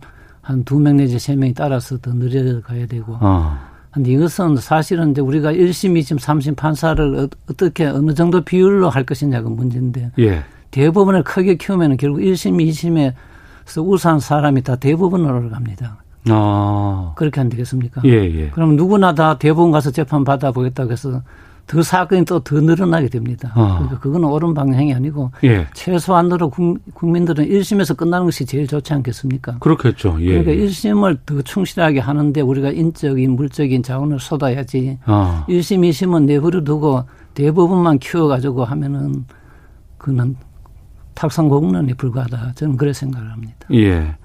한 0.50 0.64
두 0.64 0.80
명 0.80 0.98
내지 0.98 1.20
세 1.20 1.36
명이 1.36 1.54
따라서 1.54 1.98
더 2.00 2.12
늘려가야 2.12 2.88
되고. 2.88 3.18
어. 3.22 3.56
근데 3.92 4.12
이것은 4.12 4.58
사실은 4.58 5.12
이제 5.12 5.22
우리가 5.22 5.52
1심, 5.52 5.94
2심, 6.00 6.20
3심 6.20 6.56
판사를 6.56 7.16
어, 7.20 7.28
어떻게 7.50 7.86
어느 7.86 8.14
정도 8.16 8.42
비율로 8.42 8.90
할 8.90 9.04
것이냐가 9.04 9.50
문제인데 9.50 10.12
예. 10.20 10.44
대법원을 10.72 11.24
크게 11.24 11.56
키우면 11.56 11.98
결국 11.98 12.20
1심, 12.20 12.58
2심에서 12.70 13.84
우수한 13.88 14.20
사람이 14.20 14.64
다 14.64 14.76
대법원으로 14.76 15.50
갑니다. 15.50 15.98
아. 16.30 17.14
그렇게 17.16 17.42
안 17.42 17.50
되겠습니까? 17.50 18.02
예, 18.06 18.12
예. 18.12 18.50
그럼 18.50 18.76
누구나 18.76 19.14
다 19.16 19.38
대법원 19.38 19.72
가서 19.72 19.92
재판 19.92 20.24
받아보겠다고 20.24 20.92
해서 20.92 21.22
더 21.70 21.84
사건이 21.84 22.26
또 22.26 22.40
더 22.40 22.60
늘어나게 22.60 23.10
됩니다. 23.10 23.52
어. 23.56 23.76
그러니까 23.76 24.00
그거는 24.00 24.28
옳은 24.28 24.56
방향이 24.56 24.92
아니고 24.94 25.32
예. 25.44 25.68
최소한으로 25.76 26.50
국민들은 26.50 27.48
1심에서 27.48 27.96
끝나는 27.96 28.26
것이 28.26 28.44
제일 28.46 28.66
좋지 28.66 28.92
않겠습니까? 28.94 29.60
그렇겠죠. 29.60 30.18
예. 30.22 30.42
그러니까 30.42 30.52
1심을 30.52 31.20
더 31.28 31.42
충실하게 31.44 32.00
하는데 32.00 32.42
우리가 32.42 32.72
인적인 32.72 33.36
물적인 33.36 33.84
자원을 33.84 34.20
쏟아야지. 34.20 34.98
어. 35.06 35.46
1심, 35.48 35.88
2심은 35.88 36.24
내버려 36.24 36.64
두고 36.64 37.04
대부분만 37.36 38.00
키워가지고 38.00 38.66
하면은 38.66 39.26
그는 40.00 40.36
탁상공론에 41.14 41.94
불과하다. 41.94 42.54
저는 42.56 42.78
그래 42.78 42.94
생각을 42.94 43.32
합니다. 43.32 43.68
예. 43.74 44.16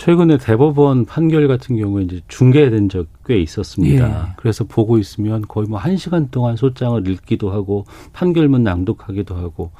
최근에 0.00 0.38
대법원 0.38 1.04
판결 1.04 1.46
같은 1.46 1.76
경우에 1.76 2.04
이제 2.04 2.20
중계된 2.28 2.88
적 2.88 3.06
꽤 3.26 3.38
있었습니다. 3.38 4.08
예. 4.08 4.32
그래서 4.36 4.64
보고 4.64 4.98
있으면 4.98 5.42
거의 5.46 5.68
뭐 5.68 5.78
한 5.78 5.96
시간 5.96 6.30
동안 6.30 6.56
소장을 6.56 7.06
읽기도 7.06 7.50
하고 7.52 7.84
판결문 8.12 8.64
낭독하기도 8.64 9.36
하고 9.36 9.70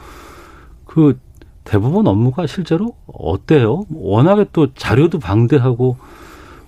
그 0.85 1.18
대법원 1.64 2.06
업무가 2.06 2.46
실제로 2.46 2.94
어때요? 3.06 3.87
워낙에 3.90 4.46
또 4.52 4.72
자료도 4.74 5.18
방대하고 5.18 5.96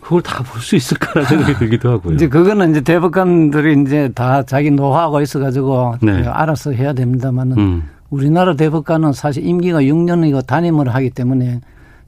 그걸 0.01 0.23
다 0.23 0.43
볼 0.43 0.61
수 0.61 0.75
있을까라는 0.75 1.29
생각이 1.29 1.55
들기도 1.59 1.91
하고요. 1.91 2.15
이제 2.15 2.27
그거는 2.29 2.71
이제 2.73 2.81
대법관들이 2.81 3.83
이제 3.83 4.11
다 4.15 4.43
자기 4.43 4.71
노하우가 4.73 5.23
있어가지고 5.23 5.97
네. 6.03 6.25
알아서 6.27 6.73
해야 6.73 6.93
됩니다만은 6.95 7.59
음. 7.59 7.83
우리나라 8.11 8.57
대법관은 8.57 9.13
사실 9.13 9.47
임기가 9.47 9.83
6년이고 9.83 10.45
단임을 10.47 10.89
하기 10.95 11.11
때문에 11.11 11.61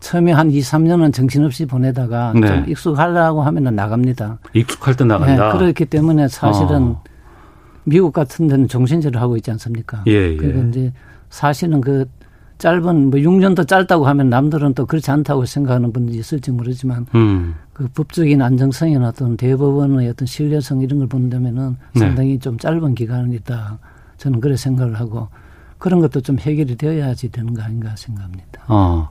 처음에 0.05 0.33
한 0.33 0.51
2, 0.51 0.61
3년은 0.61 1.15
정신없이 1.15 1.65
보내다가 1.65 2.35
네. 2.35 2.47
좀 2.47 2.69
익숙하려고 2.69 3.43
하면은 3.43 3.75
나갑니다. 3.75 4.39
익숙할 4.53 4.95
때 4.95 5.05
나간다. 5.05 5.53
네, 5.53 5.59
그렇기 5.59 5.87
때문에 5.87 6.29
사실은 6.29 6.83
어. 6.83 7.03
미국 7.85 8.13
같은 8.13 8.47
데는 8.47 8.69
종신제를 8.69 9.19
하고 9.19 9.39
있지 9.39 9.51
않습니까? 9.53 10.05
예, 10.07 10.13
예. 10.33 10.37
그리고 10.37 10.63
이제 10.69 10.93
사실은 11.31 11.81
그 11.81 12.05
짧은 12.59 13.11
뭐 13.11 13.19
6년 13.19 13.57
더 13.57 13.65
짧다고 13.65 14.07
하면 14.07 14.29
남들은 14.29 14.75
또 14.75 14.85
그렇지 14.85 15.11
않다고 15.11 15.47
생각하는 15.47 15.91
분들이 15.91 16.19
있을지 16.19 16.51
모르지만 16.51 17.07
음. 17.15 17.55
그 17.73 17.89
법적인 17.89 18.43
안정성이나 18.43 19.09
어떤 19.09 19.39
대법원의 19.39 20.11
어떤 20.11 20.27
신뢰성 20.27 20.83
이런 20.83 20.99
걸 20.99 21.09
본다면은 21.09 21.79
네. 21.95 22.01
상당히 22.01 22.39
좀 22.39 22.59
짧은 22.59 22.95
기간이다. 22.95 23.79
저는 24.19 24.41
그래 24.41 24.55
생각을 24.55 25.01
하고 25.01 25.29
그런 25.79 26.01
것도 26.01 26.21
좀 26.21 26.39
해결이 26.39 26.77
되어야지 26.77 27.31
되는 27.31 27.55
거 27.55 27.63
아닌가 27.63 27.97
생각합니다. 27.97 28.65
어. 28.69 29.09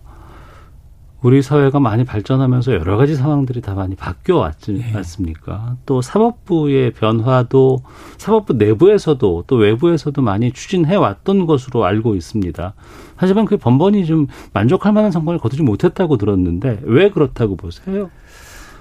우리 1.24 1.42
사회가 1.42 1.80
많이 1.80 2.04
발전하면서 2.04 2.74
여러 2.74 2.98
가지 2.98 3.16
상황들이 3.16 3.62
다 3.62 3.74
많이 3.74 3.96
바뀌어 3.96 4.38
왔지 4.38 4.74
네. 4.74 4.92
않습니까? 4.94 5.78
또 5.86 6.02
사법부의 6.02 6.92
변화도 6.92 7.82
사법부 8.18 8.54
내부에서도 8.54 9.46
또 9.48 9.56
외부에서도 9.56 10.22
많이 10.22 10.52
추진해 10.52 10.96
왔던 10.96 11.46
것으로 11.46 11.86
알고 11.86 12.16
있습니다. 12.16 12.74
하지만 13.16 13.46
그 13.46 13.56
번번이 13.56 14.06
좀 14.06 14.28
만족할 14.52 14.92
만한 14.92 15.12
성과를 15.12 15.40
거두지 15.40 15.64
못했다고 15.64 16.18
들었는데 16.18 16.82
왜 16.84 17.10
그렇다고 17.10 17.56
보세요? 17.56 18.10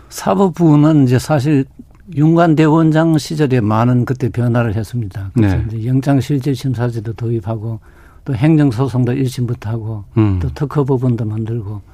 사법부는 0.09 1.05
이제 1.05 1.20
사실 1.20 1.64
윤관 2.12 2.57
대원장 2.57 3.18
시절에 3.18 3.61
많은 3.61 4.05
그때 4.05 4.28
변화를 4.28 4.74
했습니다. 4.74 5.31
그래서 5.33 5.57
네. 5.57 5.66
이제 5.68 5.87
영장실질심사제도 5.87 7.12
도입하고 7.12 7.78
또 8.24 8.35
행정소송도 8.35 9.12
1심부터 9.12 9.66
하고 9.66 10.05
음. 10.16 10.40
또 10.42 10.48
특허 10.52 10.85
법원도 10.85 11.24
만들고 11.24 11.91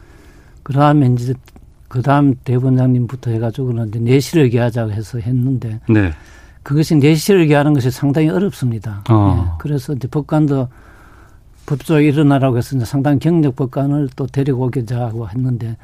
그 0.68 0.74
다음에 0.74 1.06
이제 1.06 1.32
그 1.88 2.02
다음 2.02 2.34
대본장님부터 2.44 3.30
해가지고는 3.30 3.88
이제 3.88 3.98
내실을 4.00 4.50
기하자고 4.50 4.92
해서 4.92 5.18
했는데 5.18 5.80
네. 5.88 6.12
그것이 6.62 6.96
내실을 6.96 7.46
기하는 7.46 7.72
것이 7.72 7.90
상당히 7.90 8.28
어렵습니다. 8.28 9.02
어. 9.08 9.34
네. 9.34 9.50
그래서 9.58 9.94
이제 9.94 10.06
법관도 10.06 10.68
법조에 11.64 12.04
일어나라고 12.04 12.58
해서 12.58 12.76
이제 12.76 12.84
상당히 12.84 13.18
경력 13.18 13.56
법관을 13.56 14.10
또 14.14 14.26
데리고 14.26 14.66
오겠자고 14.66 15.30
했는데 15.30 15.78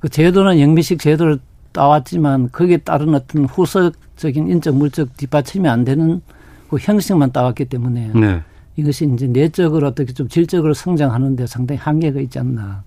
그 0.00 0.08
제도는 0.08 0.58
영미식 0.58 0.98
제도를 0.98 1.38
따왔지만 1.70 2.50
거기에 2.50 2.78
따른 2.78 3.14
어떤 3.14 3.44
후속적인 3.44 4.48
인적 4.48 4.74
물적 4.74 5.16
뒷받침이 5.16 5.68
안 5.68 5.84
되는 5.84 6.20
그 6.68 6.78
형식만 6.80 7.30
따왔기 7.30 7.66
때문에 7.66 8.10
네. 8.16 8.42
이것이 8.74 9.08
이제 9.14 9.28
내적으로 9.28 9.86
어떻게 9.86 10.12
좀 10.12 10.26
질적으로 10.26 10.74
성장하는데 10.74 11.46
상당히 11.46 11.78
한계가 11.78 12.18
있지 12.18 12.40
않나. 12.40 12.82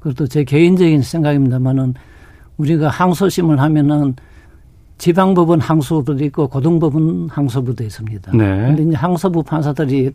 그것도 0.00 0.26
제 0.28 0.44
개인적인 0.44 1.02
생각입니다만은 1.02 1.94
우리가 2.56 2.88
항소심을 2.88 3.60
하면은 3.60 4.14
지방법원 4.98 5.60
항소부도 5.60 6.24
있고 6.26 6.48
고등법원 6.48 7.28
항소부도 7.30 7.84
있습니다. 7.84 8.32
네. 8.32 8.38
그런데 8.38 8.82
이제 8.82 8.96
항소부 8.96 9.44
판사들이 9.44 10.10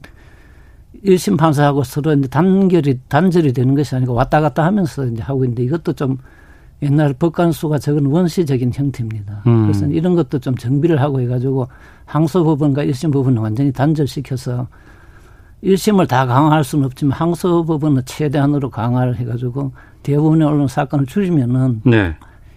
1심 1.05 1.37
판사하고 1.37 1.83
서로 1.83 2.13
이제 2.13 2.27
단결이, 2.27 2.99
단절이 3.07 3.53
되는 3.53 3.75
것이 3.75 3.95
아니고 3.95 4.13
왔다 4.13 4.41
갔다 4.41 4.65
하면서 4.65 5.05
이제 5.05 5.21
하고 5.21 5.43
있는데 5.45 5.63
이것도 5.63 5.93
좀 5.93 6.17
옛날 6.81 7.13
법관 7.13 7.53
수가 7.53 7.79
적은 7.79 8.05
원시적인 8.05 8.71
형태입니다. 8.73 9.43
음. 9.47 9.63
그래서 9.63 9.87
이런 9.87 10.15
것도 10.15 10.39
좀 10.39 10.55
정비를 10.55 11.01
하고 11.01 11.21
해가지고 11.21 11.67
항소법원과 12.05 12.83
1심 12.85 13.11
법원을 13.11 13.41
완전히 13.41 13.71
단절시켜서 13.71 14.67
1심을 15.63 16.07
다 16.07 16.25
강화할 16.25 16.63
수는 16.63 16.85
없지만 16.85 17.17
항소법원은 17.17 18.03
최대한으로 18.05 18.69
강화를 18.69 19.15
해가지고 19.17 19.71
대부분의 20.03 20.47
언론 20.47 20.67
사건을 20.67 21.05
줄이면은 21.05 21.81
네. 21.85 22.15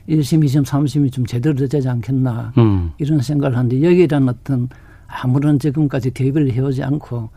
1심, 0.08 0.44
2심, 0.44 0.64
3심이 0.64 1.12
좀 1.12 1.26
제대로 1.26 1.54
되지 1.54 1.88
않겠나 1.88 2.52
음. 2.58 2.92
이런 2.98 3.20
생각을 3.20 3.56
하는데 3.56 3.82
여기에 3.82 4.06
대한 4.08 4.28
어떤 4.28 4.68
아무런 5.06 5.58
지금까지 5.58 6.10
대비를 6.10 6.52
해오지 6.52 6.82
않고 6.82 7.30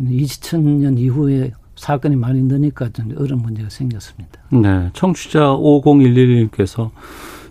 2000년 0.00 0.98
이후에 0.98 1.52
사건이 1.76 2.16
많이 2.16 2.42
느니까 2.42 2.88
좀 2.90 3.12
어려운 3.16 3.42
문제가 3.42 3.68
생겼습니다. 3.68 4.40
네. 4.50 4.90
청취자 4.92 5.40
5011님께서 5.40 6.90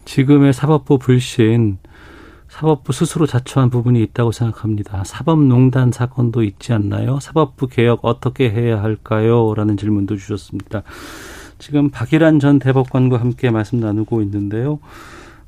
지금의 0.06 0.54
사법부 0.54 1.00
불신 1.00 1.78
사법부 2.62 2.94
스스로 2.94 3.26
자초한 3.26 3.72
부분이 3.72 4.04
있다고 4.04 4.32
생각합니다. 4.32 5.04
사법농단 5.04 5.92
사건도 5.92 6.44
있지 6.44 6.74
않나요? 6.74 7.20
사법부 7.20 7.66
개혁 7.66 8.02
어떻게 8.04 8.52
해야 8.52 8.84
할까요? 8.84 9.56
라는 9.56 9.78
질문도 9.78 10.16
주셨습니다. 10.16 10.84
지금 11.58 11.90
박일환 11.90 12.40
전 12.40 12.60
대법관과 12.60 13.20
함께 13.20 13.50
말씀 13.50 13.80
나누고 13.80 14.22
있는데요. 14.22 14.78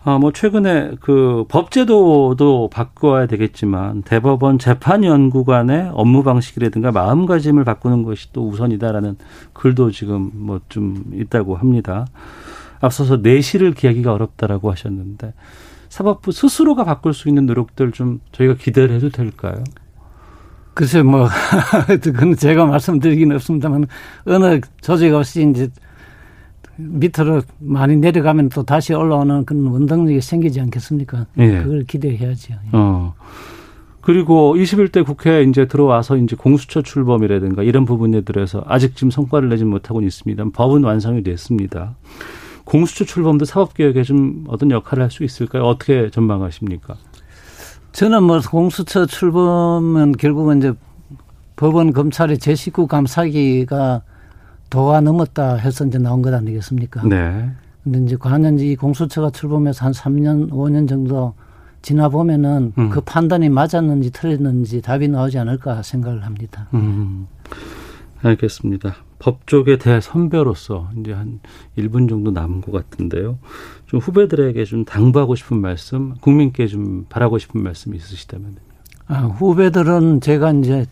아, 0.03 0.17
뭐, 0.17 0.31
최근에 0.31 0.93
그 1.01 1.45
법제도도 1.49 2.71
바꿔야 2.73 3.27
되겠지만 3.27 4.01
대법원 4.01 4.57
재판연구관의 4.57 5.91
업무 5.93 6.23
방식이라든가 6.23 6.91
마음가짐을 6.91 7.63
바꾸는 7.63 8.01
것이 8.01 8.33
또 8.33 8.47
우선이다라는 8.47 9.17
글도 9.53 9.91
지금 9.91 10.31
뭐 10.33 10.59
좀 10.67 11.03
있다고 11.13 11.57
합니다. 11.57 12.07
앞서서 12.81 13.17
내실을 13.17 13.75
기하기가 13.75 14.11
어렵다라고 14.11 14.71
하셨는데 14.71 15.33
사법부 15.93 16.31
스스로가 16.31 16.85
바꿀 16.85 17.13
수 17.13 17.29
있는 17.29 17.45
노력들 17.45 17.91
좀 17.91 18.19
저희가 18.31 18.55
기대를 18.55 18.95
해도 18.95 19.09
될까요? 19.09 19.63
글쎄 20.73 21.03
뭐 21.03 21.27
그건 22.01 22.35
제가 22.35 22.65
말씀드리기는 22.65 23.35
없습니다만 23.35 23.85
어느 24.25 24.59
조직 24.81 25.13
없이 25.13 25.47
이제 25.47 25.69
밑으로 26.77 27.43
많이 27.59 27.95
내려가면 27.95 28.49
또 28.49 28.63
다시 28.63 28.95
올라오는 28.95 29.45
그런 29.45 29.67
원동력이 29.67 30.19
생기지 30.19 30.59
않겠습니까? 30.61 31.27
예. 31.37 31.61
그걸 31.61 31.83
기대해야죠. 31.83 32.53
예. 32.53 32.69
어. 32.71 33.13
그리고 34.01 34.55
21대 34.55 35.05
국회에 35.05 35.43
이제 35.43 35.67
들어와서 35.67 36.17
이제 36.17 36.35
공수처 36.35 36.81
출범이라든가 36.81 37.61
이런 37.61 37.85
부분에 37.85 38.21
들어서 38.21 38.63
아직 38.65 38.95
지금 38.95 39.11
성과를 39.11 39.49
내지 39.49 39.63
못하고 39.63 40.01
있습니다. 40.01 40.43
법은 40.55 40.85
완성이 40.85 41.21
됐습니다. 41.21 41.93
공수처 42.65 43.05
출범도 43.05 43.45
사법개혁에 43.45 44.03
좀 44.03 44.45
어떤 44.47 44.71
역할을 44.71 45.03
할 45.03 45.11
수 45.11 45.23
있을까요? 45.23 45.63
어떻게 45.63 46.09
전망하십니까? 46.09 46.95
저는 47.91 48.23
뭐 48.23 48.39
공수처 48.39 49.05
출범은 49.05 50.13
결국은 50.13 50.57
이제 50.57 50.73
법원 51.55 51.93
검찰의 51.93 52.39
제 52.39 52.55
식구 52.55 52.87
감사기가 52.87 54.01
도가 54.69 55.01
넘었다 55.01 55.55
해서 55.55 55.85
이제 55.85 55.99
나온 55.99 56.21
것 56.21 56.33
아니겠습니까? 56.33 57.03
네. 57.07 57.51
근데 57.83 57.99
이제 57.99 58.15
과연 58.15 58.57
이 58.59 58.75
공수처가 58.75 59.29
출범해서 59.29 59.85
한 59.85 59.91
3년, 59.91 60.49
5년 60.49 60.87
정도 60.87 61.33
지나 61.83 62.07
보면은 62.09 62.73
음. 62.77 62.89
그 62.89 63.01
판단이 63.01 63.49
맞았는지 63.49 64.09
틀렸는지 64.11 64.81
답이 64.81 65.09
나오지 65.09 65.37
않을까 65.37 65.83
생각을 65.83 66.25
합니다. 66.25 66.67
음. 66.73 67.27
알겠습니다. 68.23 68.95
법조계 69.23 69.77
대선배로서 69.77 70.89
이제 70.99 71.13
한 71.13 71.39
1분 71.77 72.09
정도 72.09 72.29
남은 72.29 72.59
것 72.59 72.73
같은데요. 72.73 73.37
좀 73.85 74.01
후배들에게 74.01 74.65
좀 74.65 74.83
당부하고 74.83 75.35
싶은 75.35 75.61
말씀, 75.61 76.15
국민께 76.19 76.67
좀 76.67 77.05
바라고 77.07 77.37
싶은 77.37 77.63
말씀 77.63 77.95
있으시다면. 77.95 78.57
아, 79.07 79.21
후배들은 79.21 80.19
제가 80.19 80.51
이제 80.51 80.85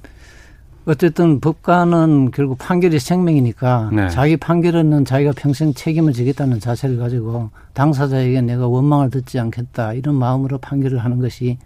어쨌든 0.86 1.42
법관은 1.42 2.32
결국 2.32 2.58
판결이 2.58 3.00
생명이니까 3.00 3.90
네. 3.94 4.10
자기 4.10 4.38
판결은 4.38 5.04
자기가 5.04 5.34
평생 5.36 5.74
책임을 5.74 6.14
지겠다는 6.14 6.62
자세를 6.62 6.98
가지고 6.98 7.50
당사자에게 7.74 8.42
내가 8.42 8.68
원망을 8.68 9.10
듣지 9.10 9.40
않겠다 9.40 9.94
이런 9.94 10.16
마음으로 10.16 10.58
판결을 10.58 11.00
하는 11.00 11.20
것이 11.20 11.58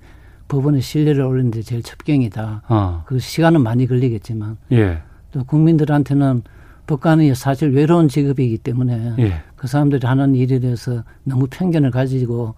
법원의 0.47 0.81
신뢰를 0.81 1.23
올리는 1.23 1.51
데 1.51 1.61
제일 1.61 1.83
첩경이다. 1.83 2.63
어. 2.67 3.03
그 3.05 3.19
시간은 3.19 3.61
많이 3.61 3.85
걸리겠지만 3.85 4.57
예. 4.71 5.01
또 5.31 5.43
국민들한테는 5.43 6.41
법관이 6.87 7.33
사실 7.35 7.71
외로운 7.71 8.07
직업이기 8.07 8.57
때문에 8.59 9.15
예. 9.19 9.33
그 9.55 9.67
사람들이 9.67 10.05
하는 10.05 10.35
일에 10.35 10.59
대해서 10.59 11.03
너무 11.23 11.47
편견을 11.49 11.91
가지고 11.91 12.55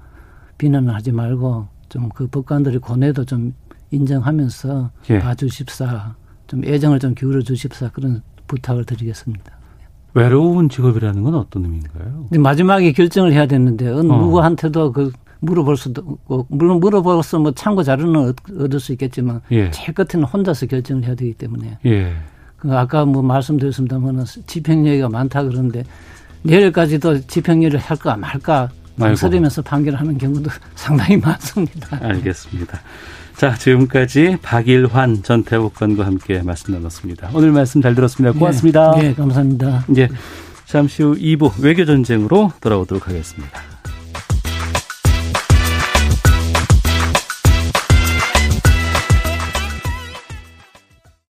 비난을 0.58 0.94
하지 0.94 1.12
말고 1.12 1.68
좀 1.90 2.10
그 2.14 2.28
법관들의 2.28 2.80
고뇌도 2.80 3.26
좀 3.26 3.54
인정하면서 3.92 4.92
예. 5.10 5.20
봐주십사 5.20 6.16
좀 6.48 6.64
애정을 6.66 7.00
좀 7.00 7.14
기울여 7.16 7.42
주십사 7.42 7.90
그런 7.90 8.22
부탁을 8.48 8.86
드리겠습니다. 8.86 9.58
외로운 10.14 10.68
직업이라는 10.70 11.24
건 11.24 11.36
어떤 11.36 11.64
의미인가요? 11.66 12.28
마지막에 12.40 12.92
결정을 12.92 13.34
해야 13.34 13.46
되는데 13.46 13.88
어. 13.90 14.02
누구한테도 14.02 14.92
그 14.92 15.12
물어볼 15.40 15.78
수도 15.78 16.02
없고 16.02 16.48
물론 16.50 16.80
물어봐서 16.80 17.40
뭐 17.40 17.52
참고 17.52 17.84
자료는 17.84 18.34
얻을 18.60 18.80
수 18.80 18.92
있겠지만 18.94 19.42
예. 19.52 19.70
제일 19.72 19.94
끝에는 19.94 20.28
혼자서 20.28 20.66
결정을 20.66 21.04
해야 21.06 21.16
되기 21.16 21.34
때문에 21.34 21.78
예. 21.86 22.14
그 22.58 22.76
아까 22.76 23.06
뭐 23.06 23.22
말씀드렸습니다만 23.22 24.26
집행유예가 24.46 25.10
많다 25.10 25.44
그러는데 25.44 25.84
내일까지도 26.44 27.28
집행유예를 27.28 27.80
할까 27.80 28.18
말까 28.18 28.70
망설이면서 28.96 29.62
판결하는 29.62 30.18
경우도 30.18 30.50
상당히 30.76 31.18
많습니다. 31.18 32.00
알겠습니다. 32.02 32.80
자, 33.36 33.54
지금까지 33.54 34.38
박일환 34.42 35.22
전 35.22 35.44
대법관과 35.44 36.06
함께 36.06 36.42
말씀 36.42 36.74
나눴습니다. 36.74 37.30
오늘 37.34 37.52
말씀 37.52 37.82
잘 37.82 37.94
들었습니다. 37.94 38.38
고맙습니다. 38.38 38.92
네, 38.96 39.10
네 39.10 39.14
감사합니다. 39.14 39.86
이제 39.90 40.10
잠시 40.66 41.04
후 41.04 41.16
2부 41.16 41.62
외교전쟁으로 41.62 42.52
돌아오도록 42.60 43.08
하겠습니다. 43.08 43.77